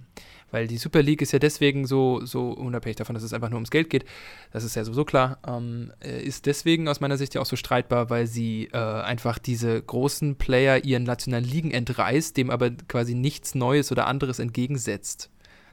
[0.51, 3.57] Weil die Super League ist ja deswegen so, so unabhängig davon, dass es einfach nur
[3.57, 4.05] ums Geld geht,
[4.51, 7.55] das ist ja sowieso klar, ähm, äh, ist deswegen aus meiner Sicht ja auch so
[7.55, 13.13] streitbar, weil sie äh, einfach diese großen Player ihren nationalen Ligen entreißt, dem aber quasi
[13.13, 15.29] nichts Neues oder anderes entgegensetzt.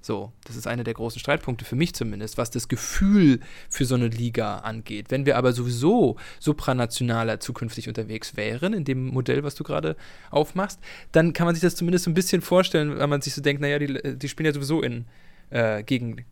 [0.06, 3.96] So, das ist einer der großen Streitpunkte für mich zumindest, was das Gefühl für so
[3.96, 5.06] eine Liga angeht.
[5.10, 9.96] Wenn wir aber sowieso supranationaler zukünftig unterwegs wären, in dem Modell, was du gerade
[10.30, 10.78] aufmachst,
[11.10, 13.60] dann kann man sich das zumindest so ein bisschen vorstellen, weil man sich so denkt,
[13.60, 15.06] naja, die, die spielen ja sowieso in,
[15.50, 16.24] äh, gegen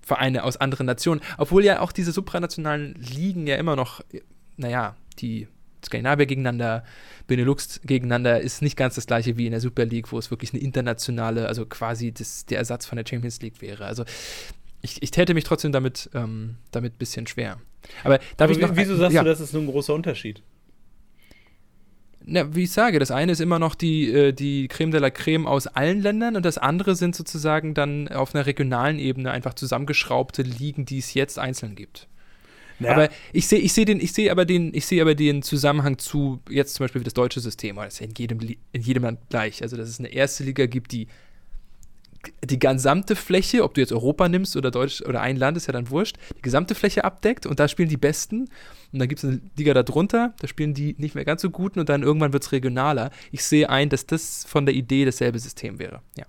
[0.00, 1.20] Vereine aus anderen Nationen.
[1.36, 4.00] Obwohl ja auch diese supranationalen Ligen ja immer noch,
[4.56, 5.46] naja, die
[5.84, 6.84] Skandinavier gegeneinander,
[7.26, 10.52] Benelux gegeneinander ist nicht ganz das gleiche wie in der Super League, wo es wirklich
[10.52, 13.84] eine internationale, also quasi das, der Ersatz von der Champions League wäre.
[13.86, 14.04] Also
[14.82, 17.58] ich, ich täte mich trotzdem damit ein damit bisschen schwer.
[18.02, 18.72] Aber darf Aber ich noch.
[18.72, 20.42] wie- wieso sagst ja, du, das ist nur ein großer Unterschied?
[22.26, 25.10] Na, wie ich sage, das eine ist immer noch die, äh, die Creme de la
[25.10, 29.52] Creme aus allen Ländern und das andere sind sozusagen dann auf einer regionalen Ebene einfach
[29.52, 32.08] zusammengeschraubte Ligen, die es jetzt einzeln gibt.
[32.78, 35.42] Naja, Aber ich sehe ich seh den, ich sehe aber den, ich sehe aber den
[35.42, 38.40] Zusammenhang zu jetzt zum Beispiel wie das deutsche System, weil das ist ja in jedem,
[38.72, 39.62] in jedem Land gleich.
[39.62, 41.06] Also dass es eine erste Liga gibt, die
[42.42, 45.72] die gesamte Fläche, ob du jetzt Europa nimmst oder Deutsch oder ein Land, ist ja
[45.72, 48.48] dann wurscht, die gesamte Fläche abdeckt und da spielen die Besten.
[48.92, 51.80] Und dann gibt es eine Liga darunter, da spielen die nicht mehr ganz so guten
[51.80, 53.10] und dann irgendwann wird es regionaler.
[53.32, 56.00] Ich sehe ein, dass das von der Idee dasselbe System wäre.
[56.16, 56.26] Ja,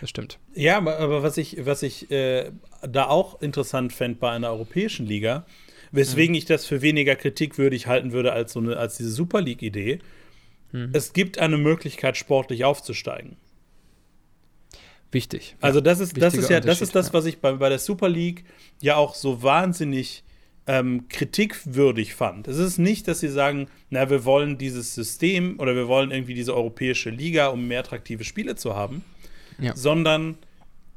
[0.00, 0.38] das stimmt.
[0.54, 2.50] Ja, aber was ich, was ich äh,
[2.82, 5.44] da auch interessant fände bei einer europäischen Liga,
[5.96, 6.38] weswegen mhm.
[6.38, 9.98] ich das für weniger kritikwürdig halten würde als, so eine, als diese Super League-Idee,
[10.72, 10.90] mhm.
[10.92, 13.36] es gibt eine Möglichkeit, sportlich aufzusteigen.
[15.12, 15.56] Wichtig.
[15.60, 18.08] Also das ist, das ist ja, das ist das, was ich bei, bei der Super
[18.08, 18.44] League
[18.82, 20.24] ja auch so wahnsinnig
[20.66, 22.48] ähm, kritikwürdig fand.
[22.48, 26.34] Es ist nicht, dass sie sagen, na, wir wollen dieses System oder wir wollen irgendwie
[26.34, 29.04] diese europäische Liga, um mehr attraktive Spiele zu haben,
[29.58, 29.76] ja.
[29.76, 30.38] sondern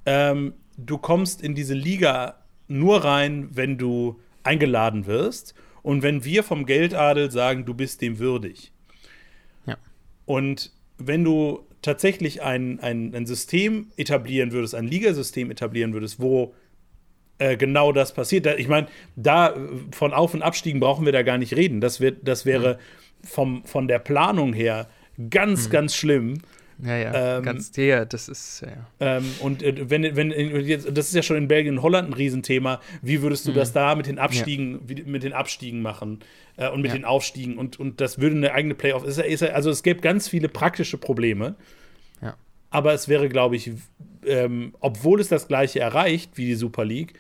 [0.06, 2.36] ähm, du kommst in diese Liga
[2.68, 8.20] nur rein, wenn du eingeladen wirst und wenn wir vom Geldadel sagen, du bist dem
[8.20, 8.72] würdig.
[9.66, 9.78] Ja.
[10.26, 16.54] Und wenn du tatsächlich ein, ein, ein System etablieren würdest, ein Ligasystem etablieren würdest, wo
[17.38, 18.46] äh, genau das passiert.
[18.60, 19.56] Ich meine, da
[19.92, 21.80] von Auf- und Abstiegen brauchen wir da gar nicht reden.
[21.80, 23.28] Das, wird, das wäre mhm.
[23.28, 24.90] vom, von der Planung her
[25.30, 25.72] ganz, mhm.
[25.72, 26.42] ganz schlimm.
[26.82, 28.88] Ja, ja, ähm, ganz der, das ist, ja.
[29.00, 30.30] Ähm, und äh, wenn, wenn,
[30.94, 32.80] das ist ja schon in Belgien und Holland ein Riesenthema.
[33.02, 33.56] Wie würdest du mhm.
[33.56, 35.04] das da mit den Abstiegen, ja.
[35.06, 36.20] mit den Abstiegen machen
[36.56, 36.98] äh, und mit ja.
[36.98, 37.58] den Aufstiegen?
[37.58, 39.04] Und, und das würde eine eigene Playoff.
[39.04, 41.56] Ist, ist, also es gäbe ganz viele praktische Probleme.
[42.22, 42.38] Ja.
[42.70, 43.72] Aber es wäre, glaube ich,
[44.26, 47.14] ähm, obwohl es das gleiche erreicht wie die Super League,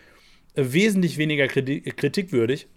[0.53, 2.67] äh, wesentlich weniger kritikwürdig.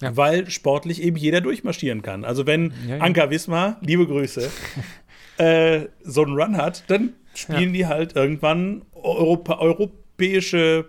[0.00, 0.16] Ja.
[0.16, 2.24] Weil sportlich eben jeder durchmarschieren kann.
[2.24, 3.02] Also wenn ja, ja.
[3.02, 4.48] Anka Wismar, liebe Grüße,
[5.38, 7.72] äh, so einen Run hat, dann spielen ja.
[7.72, 10.86] die halt irgendwann Europa, europäische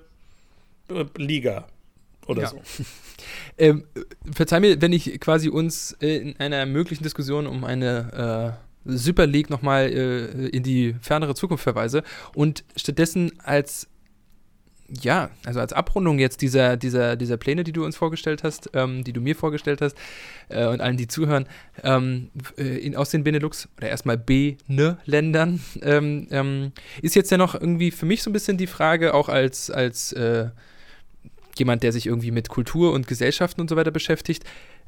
[0.90, 1.68] äh, Liga
[2.28, 2.50] oder ja.
[2.50, 2.62] so.
[3.58, 3.86] ähm,
[4.32, 9.28] verzeih mir, wenn ich quasi uns äh, in einer möglichen Diskussion um eine äh, Super
[9.28, 13.88] League nochmal äh, in die fernere Zukunft verweise und stattdessen als
[15.02, 19.04] ja, also als Abrundung jetzt dieser, dieser, dieser Pläne, die du uns vorgestellt hast, ähm,
[19.04, 19.96] die du mir vorgestellt hast
[20.50, 21.48] äh, und allen, die zuhören,
[21.84, 26.72] ähm, äh, in, aus den Benelux oder erstmal B-Ne-Ländern, ähm, ähm,
[27.02, 30.12] ist jetzt ja noch irgendwie für mich so ein bisschen die Frage, auch als, als
[30.14, 30.50] äh,
[31.58, 34.44] jemand, der sich irgendwie mit Kultur und Gesellschaften und so weiter beschäftigt,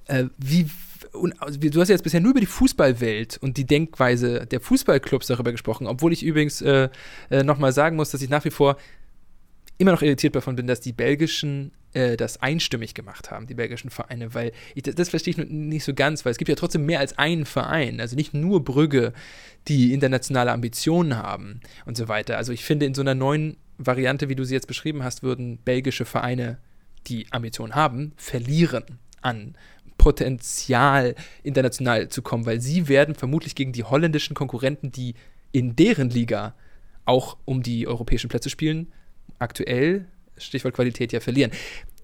[0.08, 0.68] äh, wie
[1.14, 5.52] und du hast jetzt bisher nur über die Fußballwelt und die Denkweise der Fußballclubs darüber
[5.52, 6.90] gesprochen, obwohl ich übrigens äh,
[7.30, 8.78] äh, nochmal sagen muss, dass ich nach wie vor
[9.82, 13.90] immer noch irritiert davon bin, dass die belgischen äh, das einstimmig gemacht haben, die belgischen
[13.90, 16.86] Vereine, weil ich, das, das verstehe ich nicht so ganz, weil es gibt ja trotzdem
[16.86, 19.12] mehr als einen Verein, also nicht nur Brügge,
[19.68, 22.38] die internationale Ambitionen haben und so weiter.
[22.38, 25.58] Also ich finde, in so einer neuen Variante, wie du sie jetzt beschrieben hast, würden
[25.58, 26.60] belgische Vereine,
[27.08, 29.56] die Ambitionen haben, verlieren an
[29.98, 35.16] Potenzial international zu kommen, weil sie werden vermutlich gegen die holländischen Konkurrenten, die
[35.52, 36.54] in deren Liga
[37.06, 38.92] auch um die europäischen Plätze spielen,
[39.42, 40.06] aktuell,
[40.38, 41.52] Stichwort Qualität, ja verlieren.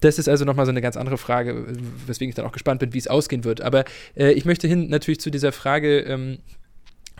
[0.00, 1.66] Das ist also nochmal so eine ganz andere Frage,
[2.06, 3.60] weswegen ich dann auch gespannt bin, wie es ausgehen wird.
[3.60, 3.84] Aber
[4.16, 6.38] äh, ich möchte hin natürlich zu dieser Frage, ähm,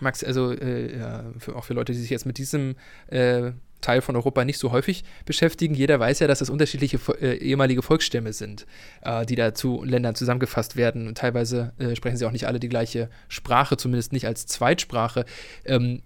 [0.01, 2.75] Max, also äh, ja, für, auch für Leute, die sich jetzt mit diesem
[3.07, 3.51] äh,
[3.81, 5.73] Teil von Europa nicht so häufig beschäftigen.
[5.73, 8.65] Jeder weiß ja, dass das unterschiedliche äh, ehemalige Volksstämme sind,
[9.01, 11.07] äh, die da zu Ländern zusammengefasst werden.
[11.07, 15.25] Und teilweise äh, sprechen sie auch nicht alle die gleiche Sprache, zumindest nicht als Zweitsprache.
[15.65, 16.01] Ähm,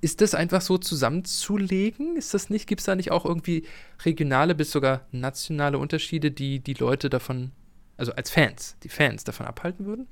[0.00, 2.16] ist das einfach so zusammenzulegen?
[2.16, 2.66] Ist das nicht?
[2.66, 3.64] Gibt es da nicht auch irgendwie
[4.04, 7.52] regionale bis sogar nationale Unterschiede, die die Leute davon,
[7.96, 10.06] also als Fans, die Fans davon abhalten würden?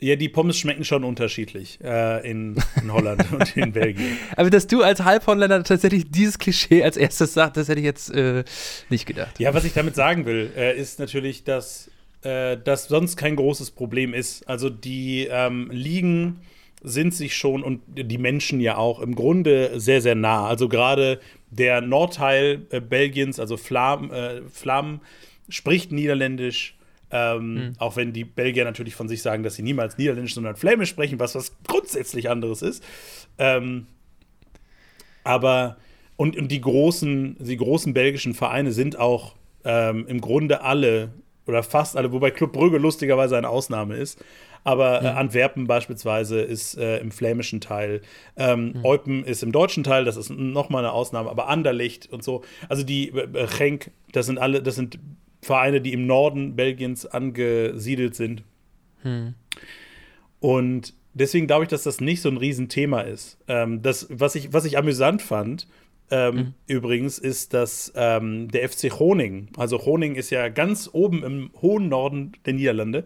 [0.00, 4.18] Ja, die Pommes schmecken schon unterschiedlich äh, in, in, Holland und in Belgien.
[4.36, 8.10] Aber dass du als Halbholländer tatsächlich dieses Klischee als erstes sagst, das hätte ich jetzt
[8.10, 8.44] äh,
[8.90, 9.38] nicht gedacht.
[9.38, 11.90] Ja, was ich damit sagen will, äh, ist natürlich, dass
[12.22, 14.48] äh, das sonst kein großes Problem ist.
[14.48, 16.40] Also die ähm, Ligen
[16.84, 20.46] sind sich schon und die Menschen ja auch im Grunde sehr, sehr nah.
[20.46, 21.18] Also gerade
[21.50, 25.00] der Nordteil äh, Belgiens, also Flam, äh, Flam,
[25.48, 26.76] spricht Niederländisch.
[27.10, 27.72] Ähm, mhm.
[27.78, 31.18] Auch wenn die Belgier natürlich von sich sagen, dass sie niemals Niederländisch, sondern Flämisch sprechen,
[31.18, 32.84] was was grundsätzlich anderes ist.
[33.38, 33.86] Ähm,
[35.22, 35.76] aber
[36.16, 41.12] und, und die großen, die großen belgischen Vereine sind auch ähm, im Grunde alle
[41.46, 44.22] oder fast alle, wobei Club Brügge lustigerweise eine Ausnahme ist.
[44.64, 48.00] Aber äh, Antwerpen beispielsweise ist äh, im flämischen Teil.
[48.36, 48.84] Ähm, mhm.
[48.84, 52.42] Eupen ist im deutschen Teil, das ist nochmal eine Ausnahme, aber Anderlecht und so.
[52.68, 54.98] Also die äh, Genk, das sind alle, das sind
[55.42, 58.42] Vereine, die im Norden Belgiens angesiedelt sind.
[59.02, 59.34] Mhm.
[60.40, 63.38] Und deswegen glaube ich, dass das nicht so ein Riesenthema ist.
[63.48, 65.68] Ähm, das, was ich, was ich amüsant fand,
[66.10, 66.54] ähm, mhm.
[66.66, 71.88] übrigens, ist, dass ähm, der FC Groningen, also Groningen ist ja ganz oben im hohen
[71.88, 73.04] Norden der Niederlande,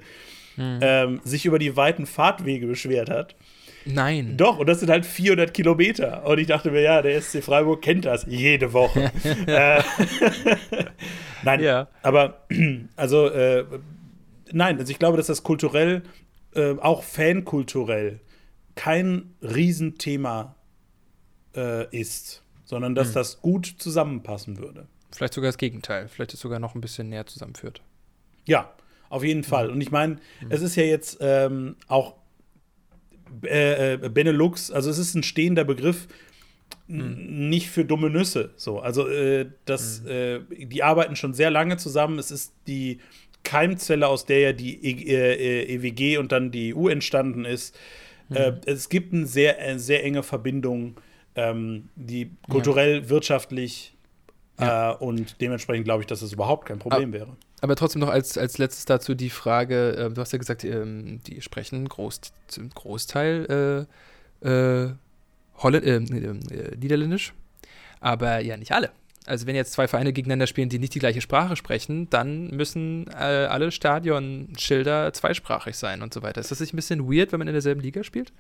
[0.59, 0.79] mhm.
[0.83, 3.37] ähm, sich über die weiten Fahrtwege beschwert hat.
[3.85, 4.37] Nein.
[4.37, 6.27] Doch, und das sind halt 400 Kilometer.
[6.27, 9.11] Und ich dachte mir, ja, der SC Freiburg kennt das jede Woche.
[9.47, 9.83] äh,
[11.43, 11.89] nein, ja.
[12.03, 12.47] aber
[12.97, 13.65] also, äh,
[14.53, 16.03] nein, also ich glaube, dass das kulturell,
[16.55, 18.21] äh, auch fankulturell,
[18.75, 20.55] kein Riesenthema
[21.57, 23.15] äh, ist, sondern dass hm.
[23.15, 24.87] das gut zusammenpassen würde.
[25.11, 26.09] Vielleicht sogar das Gegenteil.
[26.09, 27.81] Vielleicht ist sogar noch ein bisschen näher zusammenführt.
[28.45, 28.71] Ja,
[29.09, 29.71] auf jeden Fall.
[29.71, 30.51] Und ich meine, mhm.
[30.51, 32.15] es ist ja jetzt ähm, auch
[33.45, 36.09] äh, äh, Benelux, also es ist ein stehender Begriff,
[36.87, 37.49] mhm.
[37.49, 38.51] nicht für dumme Nüsse.
[38.57, 40.09] So, also äh, das, mhm.
[40.09, 42.19] äh, die arbeiten schon sehr lange zusammen.
[42.19, 42.99] Es ist die
[43.45, 47.79] Keimzelle, aus der ja die e EWG äh, und dann die EU entstanden ist.
[48.31, 48.61] Äh, mhm.
[48.67, 50.97] es gibt eine sehr, sehr enge Verbindung,
[51.35, 53.09] ähm, die kulturell, ja.
[53.09, 53.95] wirtschaftlich
[54.61, 54.91] ja.
[54.91, 57.37] und dementsprechend glaube ich, dass es überhaupt kein Problem aber, wäre.
[57.61, 61.21] Aber trotzdem noch als, als letztes dazu die Frage, äh, du hast ja gesagt, ähm,
[61.27, 63.87] die sprechen Groß, zum Großteil
[64.43, 64.93] äh, äh,
[65.57, 67.35] Holland, äh, äh, Niederländisch,
[68.01, 68.91] aber ja nicht alle.
[69.27, 73.09] Also wenn jetzt zwei Vereine gegeneinander spielen, die nicht die gleiche Sprache sprechen, dann müssen
[73.09, 76.41] äh, alle Stadionschilder zweisprachig sein und so weiter.
[76.41, 78.33] Ist das nicht ein bisschen weird, wenn man in derselben Liga spielt?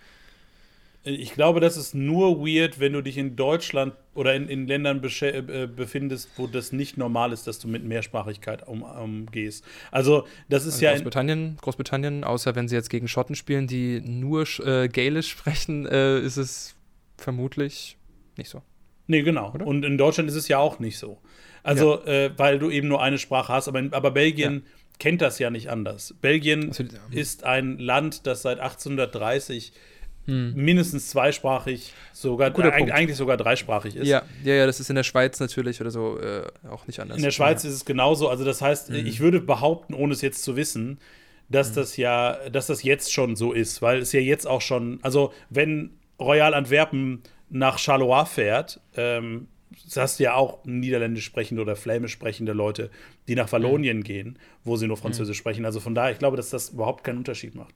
[1.04, 5.02] Ich glaube, das ist nur weird, wenn du dich in Deutschland oder in, in Ländern
[5.02, 9.64] äh, befindest, wo das nicht normal ist, dass du mit Mehrsprachigkeit umgehst.
[9.64, 10.92] Um, also, das ist also ja.
[10.92, 16.18] Großbritannien, Großbritannien, außer wenn sie jetzt gegen Schotten spielen, die nur äh, Gaelisch sprechen, äh,
[16.20, 16.74] ist es
[17.16, 17.96] vermutlich
[18.36, 18.62] nicht so.
[19.06, 19.52] Nee, genau.
[19.54, 19.66] Oder?
[19.66, 21.18] Und in Deutschland ist es ja auch nicht so.
[21.62, 22.26] Also, ja.
[22.26, 23.68] äh, weil du eben nur eine Sprache hast.
[23.68, 24.54] Aber, aber Belgien.
[24.54, 26.14] Ja kennt das ja nicht anders.
[26.20, 29.72] Belgien also, ist ein Land, das seit 1830
[30.28, 30.52] hm.
[30.54, 34.06] mindestens zweisprachig, sogar eig eigentlich sogar dreisprachig ist.
[34.06, 37.16] Ja, ja, ja, das ist in der Schweiz natürlich oder so äh, auch nicht anders.
[37.16, 37.70] In der Schweiz ja.
[37.70, 38.28] ist es genauso.
[38.28, 39.06] Also das heißt, hm.
[39.06, 40.98] ich würde behaupten, ohne es jetzt zu wissen,
[41.48, 41.74] dass hm.
[41.76, 45.32] das ja, dass das jetzt schon so ist, weil es ja jetzt auch schon, also
[45.48, 49.48] wenn Royal Antwerpen nach Charleroi fährt, ähm,
[49.86, 52.90] das hast du ja auch niederländisch sprechende oder flämisch sprechende Leute,
[53.28, 54.04] die nach Wallonien mhm.
[54.04, 55.40] gehen, wo sie nur Französisch mhm.
[55.40, 55.64] sprechen.
[55.64, 57.74] Also von daher, ich glaube, dass das überhaupt keinen Unterschied macht.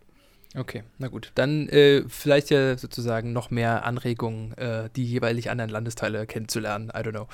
[0.54, 1.32] Okay, na gut.
[1.34, 6.90] Dann äh, vielleicht ja sozusagen noch mehr Anregungen, äh, die jeweilig anderen Landesteile kennenzulernen.
[6.90, 7.28] I don't know.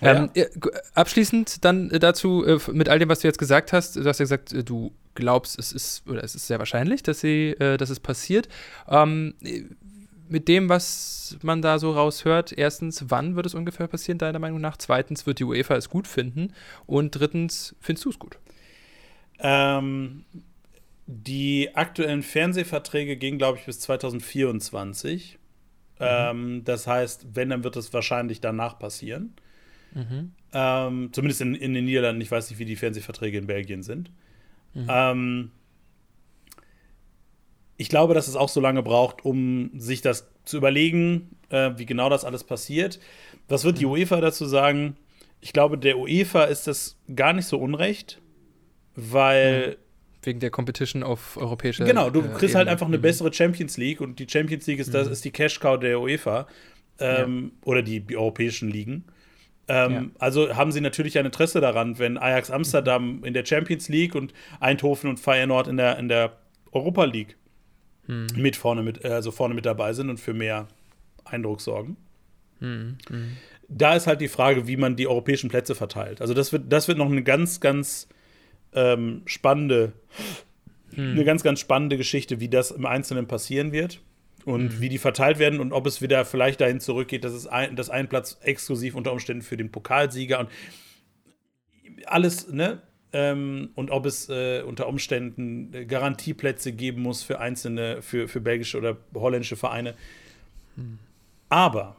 [0.00, 0.46] Ähm, ja.
[0.94, 4.18] abschließend dann äh, dazu, äh, mit all dem, was du jetzt gesagt hast, du hast
[4.18, 7.76] ja gesagt, äh, du glaubst, es ist, oder es ist sehr wahrscheinlich, dass, sie, äh,
[7.76, 8.48] dass es passiert.
[8.88, 9.34] Ähm,
[10.28, 14.60] mit dem, was man da so raushört, erstens, wann wird es ungefähr passieren, deiner Meinung
[14.60, 14.78] nach?
[14.78, 16.52] Zweitens, wird die UEFA es gut finden?
[16.86, 18.38] Und drittens, findest du es gut?
[19.38, 20.24] Ähm,
[21.06, 25.38] die aktuellen Fernsehverträge gehen, glaube ich, bis 2024.
[25.98, 26.00] Mhm.
[26.00, 29.34] Ähm, das heißt, wenn, dann wird es wahrscheinlich danach passieren.
[29.94, 30.32] Mhm.
[30.52, 32.20] Ähm, zumindest in, in, den Niederlanden.
[32.20, 34.10] Ich weiß nicht, wie die Fernsehverträge in Belgien sind.
[34.74, 34.86] Mhm.
[34.88, 35.50] Ähm,
[37.76, 41.86] ich glaube, dass es auch so lange braucht, um sich das zu überlegen, äh, wie
[41.86, 42.98] genau das alles passiert.
[43.48, 43.92] Was wird die mhm.
[43.92, 44.96] UEFA dazu sagen?
[45.40, 48.20] Ich glaube, der UEFA ist das gar nicht so unrecht,
[48.94, 49.85] weil mhm.
[50.26, 53.02] Wegen der Competition auf europäischer Genau, du äh, kriegst äh, halt einfach eine mhm.
[53.02, 55.12] bessere Champions League und die Champions League ist, das, mhm.
[55.12, 56.46] ist die Cash-Cow der UEFA
[56.98, 57.68] ähm, ja.
[57.68, 59.04] oder die, die, europäischen Ligen.
[59.68, 60.04] Ähm, ja.
[60.18, 63.24] Also haben sie natürlich ein Interesse daran, wenn Ajax Amsterdam mhm.
[63.24, 66.36] in der Champions League und Eindhoven und Feyenoord in der, in der
[66.72, 67.36] Europa League
[68.06, 68.26] mhm.
[68.36, 70.68] mit vorne mit, also vorne mit dabei sind und für mehr
[71.24, 71.96] Eindruck sorgen.
[72.60, 72.98] Mhm.
[73.10, 73.36] mhm.
[73.68, 76.20] Da ist halt die Frage, wie man die europäischen Plätze verteilt.
[76.20, 78.06] Also das wird, das wird noch eine ganz, ganz
[78.76, 79.94] ähm, spannende,
[80.94, 81.12] hm.
[81.12, 84.00] eine ganz, ganz spannende Geschichte, wie das im Einzelnen passieren wird
[84.44, 84.80] und hm.
[84.80, 87.90] wie die verteilt werden und ob es wieder vielleicht dahin zurückgeht, dass es ein, dass
[87.90, 90.48] ein Platz exklusiv unter Umständen für den Pokalsieger und
[92.04, 92.82] alles, ne?
[93.12, 98.76] Ähm, und ob es äh, unter Umständen Garantieplätze geben muss für einzelne, für, für belgische
[98.78, 99.94] oder holländische Vereine.
[100.74, 100.98] Hm.
[101.48, 101.96] Aber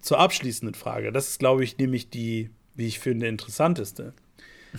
[0.00, 4.14] zur abschließenden Frage, das ist, glaube ich, nämlich die, wie ich finde, interessanteste.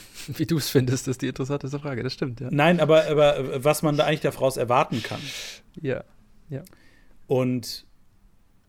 [0.27, 2.03] Wie du es findest, ist die interessanteste Frage.
[2.03, 2.49] Das stimmt, ja.
[2.51, 5.21] Nein, aber, aber was man da eigentlich daraus erwarten kann.
[5.81, 6.03] Ja,
[6.49, 6.63] ja.
[7.27, 7.85] Und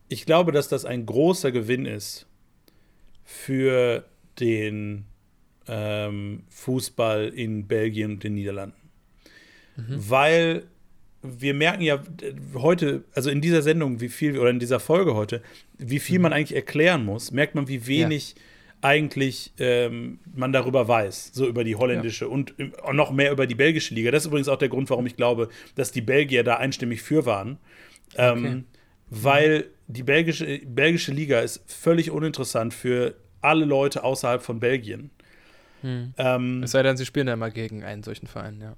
[0.07, 2.27] ich glaube, dass das ein großer Gewinn ist
[3.23, 4.05] für
[4.39, 5.05] den
[5.67, 8.89] ähm, Fußball in Belgien und den Niederlanden.
[9.77, 10.09] Mhm.
[10.09, 10.63] Weil
[11.23, 12.03] wir merken ja
[12.55, 15.41] heute, also in dieser Sendung, wie viel, oder in dieser Folge heute,
[15.77, 16.23] wie viel mhm.
[16.23, 18.41] man eigentlich erklären muss, merkt man, wie wenig ja
[18.81, 22.31] eigentlich ähm, man darüber weiß, so über die holländische ja.
[22.31, 24.11] und, und, noch mehr über die belgische Liga.
[24.11, 27.25] Das ist übrigens auch der Grund, warum ich glaube, dass die Belgier da einstimmig für
[27.25, 27.57] waren.
[28.17, 28.63] Ähm, okay.
[29.09, 35.11] Weil die belgische, belgische Liga ist völlig uninteressant für alle Leute außerhalb von Belgien.
[35.81, 36.13] Hm.
[36.17, 38.75] Ähm, es sei denn, sie spielen ja immer gegen einen solchen Verein, ja.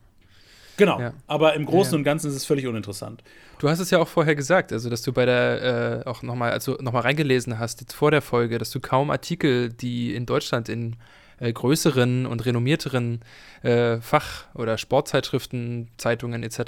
[0.77, 1.13] Genau, ja.
[1.27, 3.23] aber im Großen ja, und Ganzen ist es völlig uninteressant.
[3.59, 6.51] Du hast es ja auch vorher gesagt, also dass du bei der äh, auch nochmal,
[6.51, 10.69] also nochmal reingelesen hast, jetzt vor der Folge, dass du kaum Artikel, die in Deutschland
[10.69, 10.95] in
[11.39, 13.21] äh, größeren und renommierteren
[13.61, 16.59] äh, Fach- oder Sportzeitschriften, Zeitungen etc.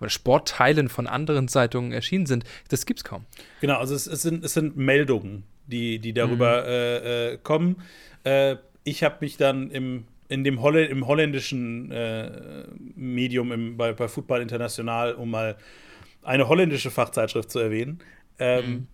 [0.00, 3.24] oder Sportteilen von anderen Zeitungen erschienen sind, das gibt es kaum.
[3.60, 6.68] Genau, also es, es, sind, es sind Meldungen, die, die darüber mhm.
[6.68, 7.76] Äh, äh, kommen.
[8.24, 13.92] Äh, ich habe mich dann im in dem Holl im holländischen äh, Medium im, bei,
[13.92, 15.56] bei Football International, um mal
[16.22, 18.00] eine holländische Fachzeitschrift zu erwähnen,
[18.38, 18.86] ähm, mhm.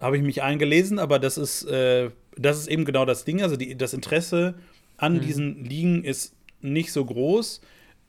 [0.00, 3.42] habe ich mich eingelesen, aber das ist, äh, das ist eben genau das Ding.
[3.42, 4.54] Also die, das Interesse
[4.96, 5.20] an mhm.
[5.20, 7.60] diesen Ligen ist nicht so groß,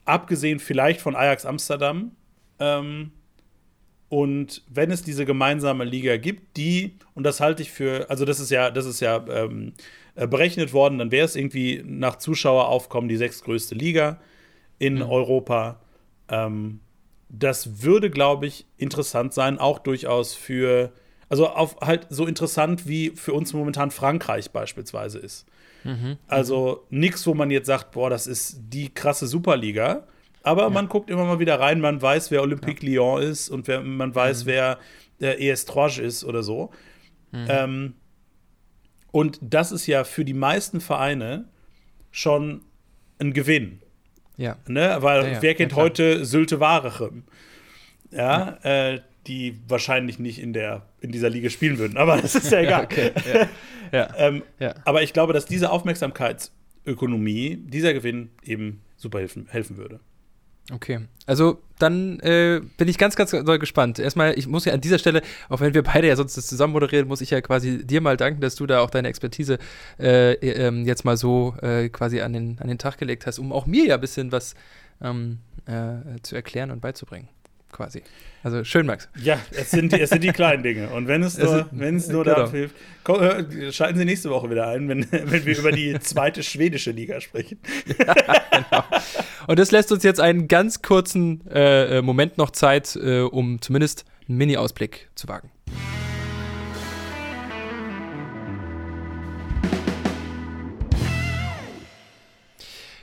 [0.04, 2.12] abgesehen vielleicht von Ajax Amsterdam.
[2.58, 3.12] Ähm,
[4.08, 8.40] und wenn es diese gemeinsame Liga gibt, die, und das halte ich für, also das
[8.40, 9.72] ist ja, das ist ja ähm,
[10.14, 14.18] äh, berechnet worden, dann wäre es irgendwie nach Zuschaueraufkommen die sechstgrößte Liga
[14.78, 15.02] in mhm.
[15.02, 15.80] Europa.
[16.28, 16.80] Ähm,
[17.28, 20.92] das würde, glaube ich, interessant sein, auch durchaus für,
[21.28, 25.46] also auf halt so interessant wie für uns momentan Frankreich beispielsweise ist.
[25.84, 26.18] Mhm.
[26.26, 30.06] Also nichts, wo man jetzt sagt, boah, das ist die krasse Superliga.
[30.42, 30.70] Aber ja.
[30.70, 32.92] man guckt immer mal wieder rein, man weiß, wer Olympique ja.
[32.92, 34.48] Lyon ist und wer, man weiß, mhm.
[34.48, 34.78] wer
[35.20, 36.70] der ES Troyes ist oder so.
[37.32, 37.46] Mhm.
[37.48, 37.94] Ähm,
[39.12, 41.48] und das ist ja für die meisten Vereine
[42.10, 42.62] schon
[43.18, 43.80] ein Gewinn.
[44.36, 44.56] Ja.
[44.66, 44.96] Ne?
[45.00, 47.24] Weil ja, ja, wer kennt heute Sylte Warechem?
[48.10, 52.50] Ja, äh, die wahrscheinlich nicht in, der, in dieser Liga spielen würden, aber das ist
[52.50, 52.84] ja egal.
[52.84, 53.12] okay.
[54.16, 54.42] ähm,
[54.84, 60.00] aber ich glaube, dass diese Aufmerksamkeitsökonomie, dieser Gewinn eben super helfen, helfen würde.
[60.72, 63.98] Okay, also dann äh, bin ich ganz, ganz doll gespannt.
[63.98, 66.72] Erstmal, ich muss ja an dieser Stelle, auch wenn wir beide ja sonst das zusammen
[66.72, 69.58] moderieren, muss ich ja quasi dir mal danken, dass du da auch deine Expertise
[69.98, 73.52] äh, äh, jetzt mal so äh, quasi an den, an den Tag gelegt hast, um
[73.52, 74.54] auch mir ja ein bisschen was
[75.02, 77.28] ähm, äh, zu erklären und beizubringen
[77.72, 78.02] quasi.
[78.42, 79.08] Also schön, Max.
[79.22, 80.88] Ja, es sind die, es sind die kleinen Dinge.
[80.90, 82.36] Und wenn es nur, wenn es nur genau.
[82.36, 82.74] dafür hilft,
[83.08, 87.20] äh, schalten Sie nächste Woche wieder ein, wenn, wenn wir über die zweite schwedische Liga
[87.20, 87.58] sprechen.
[87.98, 88.14] Ja,
[88.50, 88.84] genau.
[89.46, 93.60] Und das lässt uns jetzt einen ganz kurzen äh, äh, Moment noch Zeit, äh, um
[93.60, 95.50] zumindest einen Mini-Ausblick zu wagen.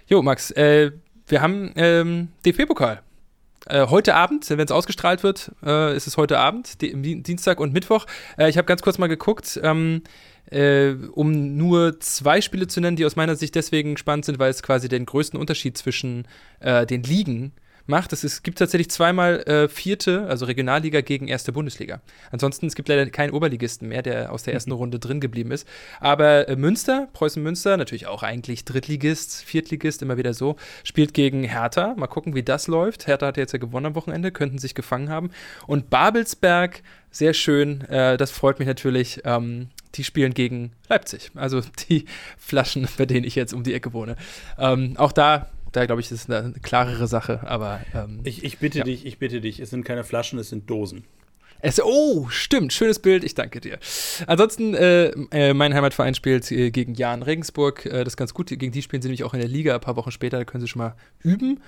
[0.07, 0.91] Jo, Max, äh,
[1.27, 3.01] wir haben ähm, DFB-Pokal.
[3.69, 7.73] Äh, heute Abend, wenn es ausgestrahlt wird, äh, ist es heute Abend, die, Dienstag und
[7.73, 8.05] Mittwoch.
[8.37, 10.03] Äh, ich habe ganz kurz mal geguckt, ähm,
[10.49, 14.49] äh, um nur zwei Spiele zu nennen, die aus meiner Sicht deswegen spannend sind, weil
[14.49, 16.27] es quasi den größten Unterschied zwischen
[16.59, 18.13] äh, den Ligen äh, macht.
[18.13, 22.01] Es, es gibt tatsächlich zweimal äh, vierte, also Regionalliga gegen erste Bundesliga.
[22.31, 24.77] Ansonsten, es gibt leider keinen Oberligisten mehr, der aus der ersten mhm.
[24.77, 25.67] Runde drin geblieben ist.
[25.99, 31.43] Aber äh, Münster, Preußen Münster, natürlich auch eigentlich Drittligist, Viertligist, immer wieder so, spielt gegen
[31.43, 31.95] Hertha.
[31.97, 33.07] Mal gucken, wie das läuft.
[33.07, 35.31] Hertha hat jetzt ja gewonnen am Wochenende, könnten sich gefangen haben.
[35.65, 36.81] Und Babelsberg,
[37.11, 39.21] sehr schön, äh, das freut mich natürlich.
[39.23, 41.31] Ähm, die spielen gegen Leipzig.
[41.35, 42.05] Also die
[42.37, 44.15] Flaschen, bei denen ich jetzt um die Ecke wohne.
[44.57, 47.81] Ähm, auch da da glaube ich, ist eine klarere Sache, aber.
[47.93, 48.83] Ähm, ich, ich bitte ja.
[48.83, 51.03] dich, ich bitte dich, es sind keine Flaschen, es sind Dosen.
[51.59, 53.79] Es, oh, stimmt, schönes Bild, ich danke dir.
[54.27, 58.47] Ansonsten, äh, äh, mein Heimatverein spielt äh, gegen Jan Regensburg, äh, das ist ganz gut.
[58.49, 60.61] Gegen die spielen sie nämlich auch in der Liga ein paar Wochen später, da können
[60.61, 61.59] sie schon mal üben.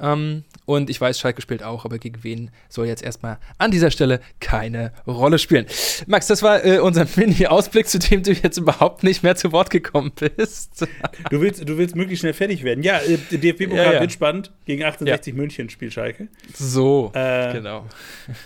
[0.00, 3.90] Ähm, und ich weiß, Schalke spielt auch, aber gegen wen soll jetzt erstmal an dieser
[3.90, 5.66] Stelle keine Rolle spielen.
[6.06, 9.70] Max, das war äh, unser Mini-Ausblick, zu dem du jetzt überhaupt nicht mehr zu Wort
[9.70, 10.86] gekommen bist.
[11.30, 12.84] du, willst, du willst möglichst schnell fertig werden.
[12.84, 14.00] Ja, äh, DFB-Pokal ja, ja.
[14.00, 14.52] wird spannend.
[14.66, 15.40] Gegen 1860 ja.
[15.40, 16.28] München spielt Schalke.
[16.54, 17.86] So, äh, genau.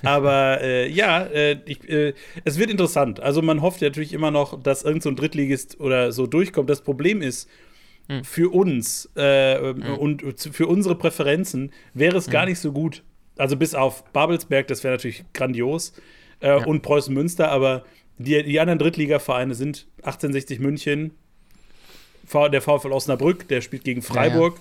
[0.03, 3.21] aber äh, ja, äh, ich, äh, es wird interessant.
[3.21, 6.71] Also man hofft ja natürlich immer noch, dass irgendein so Drittligist oder so durchkommt.
[6.71, 7.49] Das Problem ist,
[8.19, 8.25] hm.
[8.25, 9.95] für uns äh, mhm.
[9.95, 12.33] und für unsere Präferenzen wäre es mhm.
[12.33, 13.03] gar nicht so gut.
[13.39, 15.95] Also bis auf Babelsberg, das wäre natürlich grandios,
[16.41, 16.65] äh, ja.
[16.65, 17.85] und Preußen Münster, aber
[18.19, 21.13] die, die anderen Drittligavereine sind 1860 München,
[22.33, 24.59] der VfL Osnabrück, der spielt gegen Freiburg.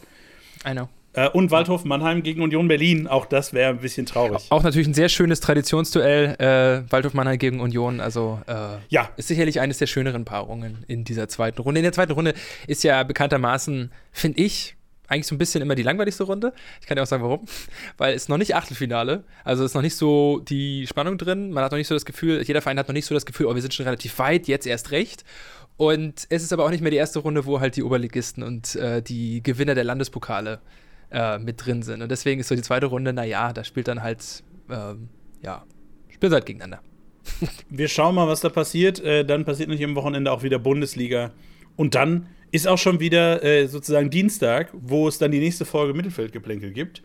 [0.63, 0.71] Ja, ja.
[0.71, 0.89] I know.
[1.14, 3.07] Äh, und Waldhof Mannheim gegen Union Berlin.
[3.07, 4.45] Auch das wäre ein bisschen traurig.
[4.49, 6.36] Auch natürlich ein sehr schönes Traditionsduell.
[6.39, 7.99] Äh, Waldhof Mannheim gegen Union.
[7.99, 9.09] Also äh, ja.
[9.18, 11.80] ist sicherlich eines der schöneren Paarungen in dieser zweiten Runde.
[11.80, 12.34] In der zweiten Runde
[12.68, 14.76] ist ja bekanntermaßen, finde ich,
[15.09, 16.53] eigentlich so ein bisschen immer die langweiligste Runde.
[16.80, 17.45] Ich kann dir auch sagen, warum.
[17.97, 19.26] Weil es noch nicht Achtelfinale.
[19.43, 21.51] Also ist noch nicht so die Spannung drin.
[21.51, 23.47] Man hat noch nicht so das Gefühl, jeder Verein hat noch nicht so das Gefühl,
[23.47, 25.26] oh, wir sind schon relativ weit, jetzt erst recht.
[25.76, 28.76] Und es ist aber auch nicht mehr die erste Runde, wo halt die Oberligisten und
[28.76, 30.80] äh, die Gewinner der Landespokale äh,
[31.39, 32.01] mit drin sind.
[32.01, 35.09] Und deswegen ist so die zweite Runde, naja, da spielt dann halt, ähm,
[35.41, 35.64] ja,
[36.09, 36.82] spielt halt gegeneinander.
[37.70, 38.99] Wir schauen mal, was da passiert.
[38.99, 41.32] Äh, dann passiert natürlich am Wochenende auch wieder Bundesliga.
[41.76, 45.93] Und dann ist auch schon wieder äh, sozusagen Dienstag, wo es dann die nächste Folge
[45.93, 47.01] Mittelfeldgeplänkel gibt.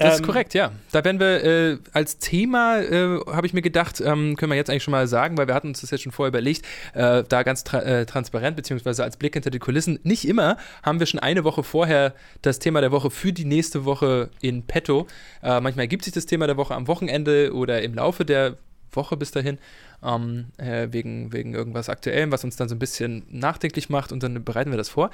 [0.00, 0.72] Das ist ähm, korrekt, ja.
[0.92, 4.70] Da werden wir äh, als Thema, äh, habe ich mir gedacht, ähm, können wir jetzt
[4.70, 7.42] eigentlich schon mal sagen, weil wir hatten uns das jetzt schon vorher überlegt, äh, da
[7.42, 10.00] ganz tra äh, transparent, beziehungsweise als Blick hinter die Kulissen.
[10.02, 13.84] Nicht immer haben wir schon eine Woche vorher das Thema der Woche für die nächste
[13.84, 15.06] Woche in petto.
[15.42, 18.56] Äh, manchmal ergibt sich das Thema der Woche am Wochenende oder im Laufe der
[18.92, 19.58] Woche bis dahin,
[20.02, 24.22] ähm, äh, wegen, wegen irgendwas Aktuellem, was uns dann so ein bisschen nachdenklich macht und
[24.22, 25.10] dann bereiten wir das vor.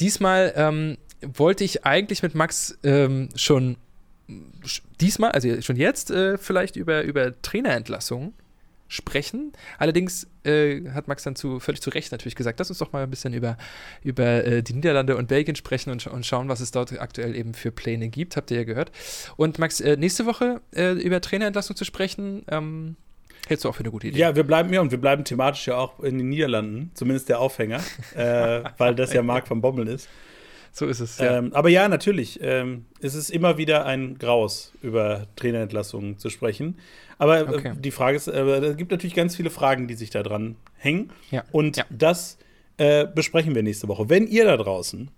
[0.00, 3.76] Diesmal ähm, wollte ich eigentlich mit Max ähm, schon
[5.00, 8.34] diesmal, also schon jetzt, äh, vielleicht über, über Trainerentlassungen
[8.90, 9.52] sprechen.
[9.78, 13.04] Allerdings äh, hat Max dann zu, völlig zu Recht natürlich gesagt, lass uns doch mal
[13.04, 13.56] ein bisschen über,
[14.02, 17.54] über äh, die Niederlande und Belgien sprechen und, und, schauen, was es dort aktuell eben
[17.54, 18.36] für Pläne gibt.
[18.36, 18.90] Habt ihr ja gehört.
[19.36, 22.96] Und Max, äh, nächste Woche äh, über Trainerentlassung zu sprechen, ähm,
[23.46, 24.18] hältst du auch für eine gute Idee.
[24.18, 27.38] Ja, wir bleiben ja und wir bleiben thematisch ja auch in den Niederlanden, zumindest der
[27.38, 27.80] Aufhänger,
[28.16, 30.08] äh, weil das ja Marc von Bommel ist.
[30.72, 31.18] So ist es.
[31.18, 31.38] Ja.
[31.38, 32.38] Ähm, aber ja, natürlich.
[32.42, 36.78] Ähm, es ist immer wieder ein Graus, über Trainerentlassungen zu sprechen.
[37.18, 37.72] Aber äh, okay.
[37.78, 41.12] die Frage ist, äh, es gibt natürlich ganz viele Fragen, die sich da dran hängen.
[41.30, 41.44] Ja.
[41.52, 41.84] Und ja.
[41.90, 42.38] das
[42.78, 44.08] äh, besprechen wir nächste Woche.
[44.08, 45.10] Wenn ihr da draußen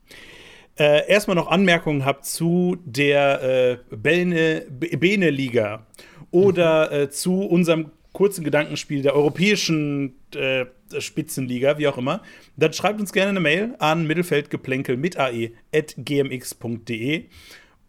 [0.79, 5.87] äh, erstmal noch Anmerkungen habt zu der äh, Bene-Liga
[6.31, 6.97] oder mhm.
[6.97, 10.67] äh, zu unserem kurzen Gedankenspiel der europäischen äh,
[10.99, 12.23] Spitzenliga, wie auch immer,
[12.57, 17.25] dann schreibt uns gerne eine Mail an mittelfeldgeplänkel mit ae at gmx.de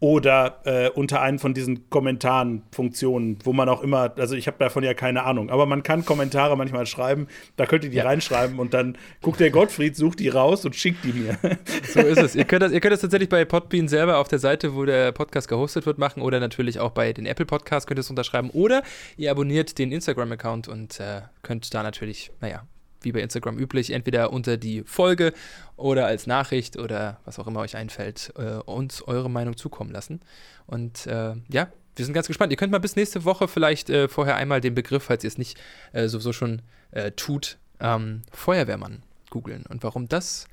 [0.03, 4.83] oder äh, unter einen von diesen Kommentaren-Funktionen, wo man auch immer, also ich habe davon
[4.83, 8.03] ja keine Ahnung, aber man kann Kommentare manchmal schreiben, da könnt ihr die ja.
[8.03, 11.37] reinschreiben und dann guckt der Gottfried, sucht die raus und schickt die mir.
[11.93, 12.35] So ist es.
[12.35, 15.13] ihr, könnt das, ihr könnt das tatsächlich bei Podbean selber auf der Seite, wo der
[15.13, 18.49] Podcast gehostet wird, machen oder natürlich auch bei den Apple Podcasts könnt ihr es unterschreiben
[18.49, 18.83] oder
[19.15, 22.63] ihr abonniert den Instagram-Account und äh, könnt da natürlich, naja,
[23.03, 25.33] wie bei Instagram üblich, entweder unter die Folge
[25.75, 30.21] oder als Nachricht oder was auch immer euch einfällt, äh, uns eure Meinung zukommen lassen.
[30.65, 32.51] Und äh, ja, wir sind ganz gespannt.
[32.51, 35.37] Ihr könnt mal bis nächste Woche vielleicht äh, vorher einmal den Begriff, falls ihr es
[35.37, 35.59] nicht
[35.91, 40.47] äh, sowieso schon äh, tut, ähm, Feuerwehrmann googeln und warum das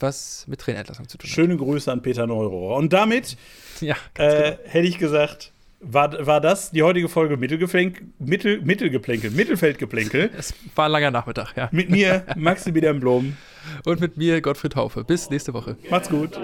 [0.00, 1.34] was mit Trainerentlassung zu tun hat.
[1.34, 2.76] Schöne Grüße an Peter Neurohrer.
[2.76, 3.36] Und damit
[3.80, 4.58] ja, äh, genau.
[4.64, 5.52] hätte ich gesagt,
[5.86, 10.30] war, war das die heutige Folge Mittelgeplänkel, Mittel, Mittelgeplänkel, Mittelfeldgeplänkel?
[10.38, 11.68] Es war ein langer Nachmittag, ja.
[11.72, 13.36] Mit mir, Maximilian Blom.
[13.84, 15.04] Und mit mir, Gottfried Haufe.
[15.04, 15.76] Bis nächste Woche.
[15.88, 16.38] Macht's gut.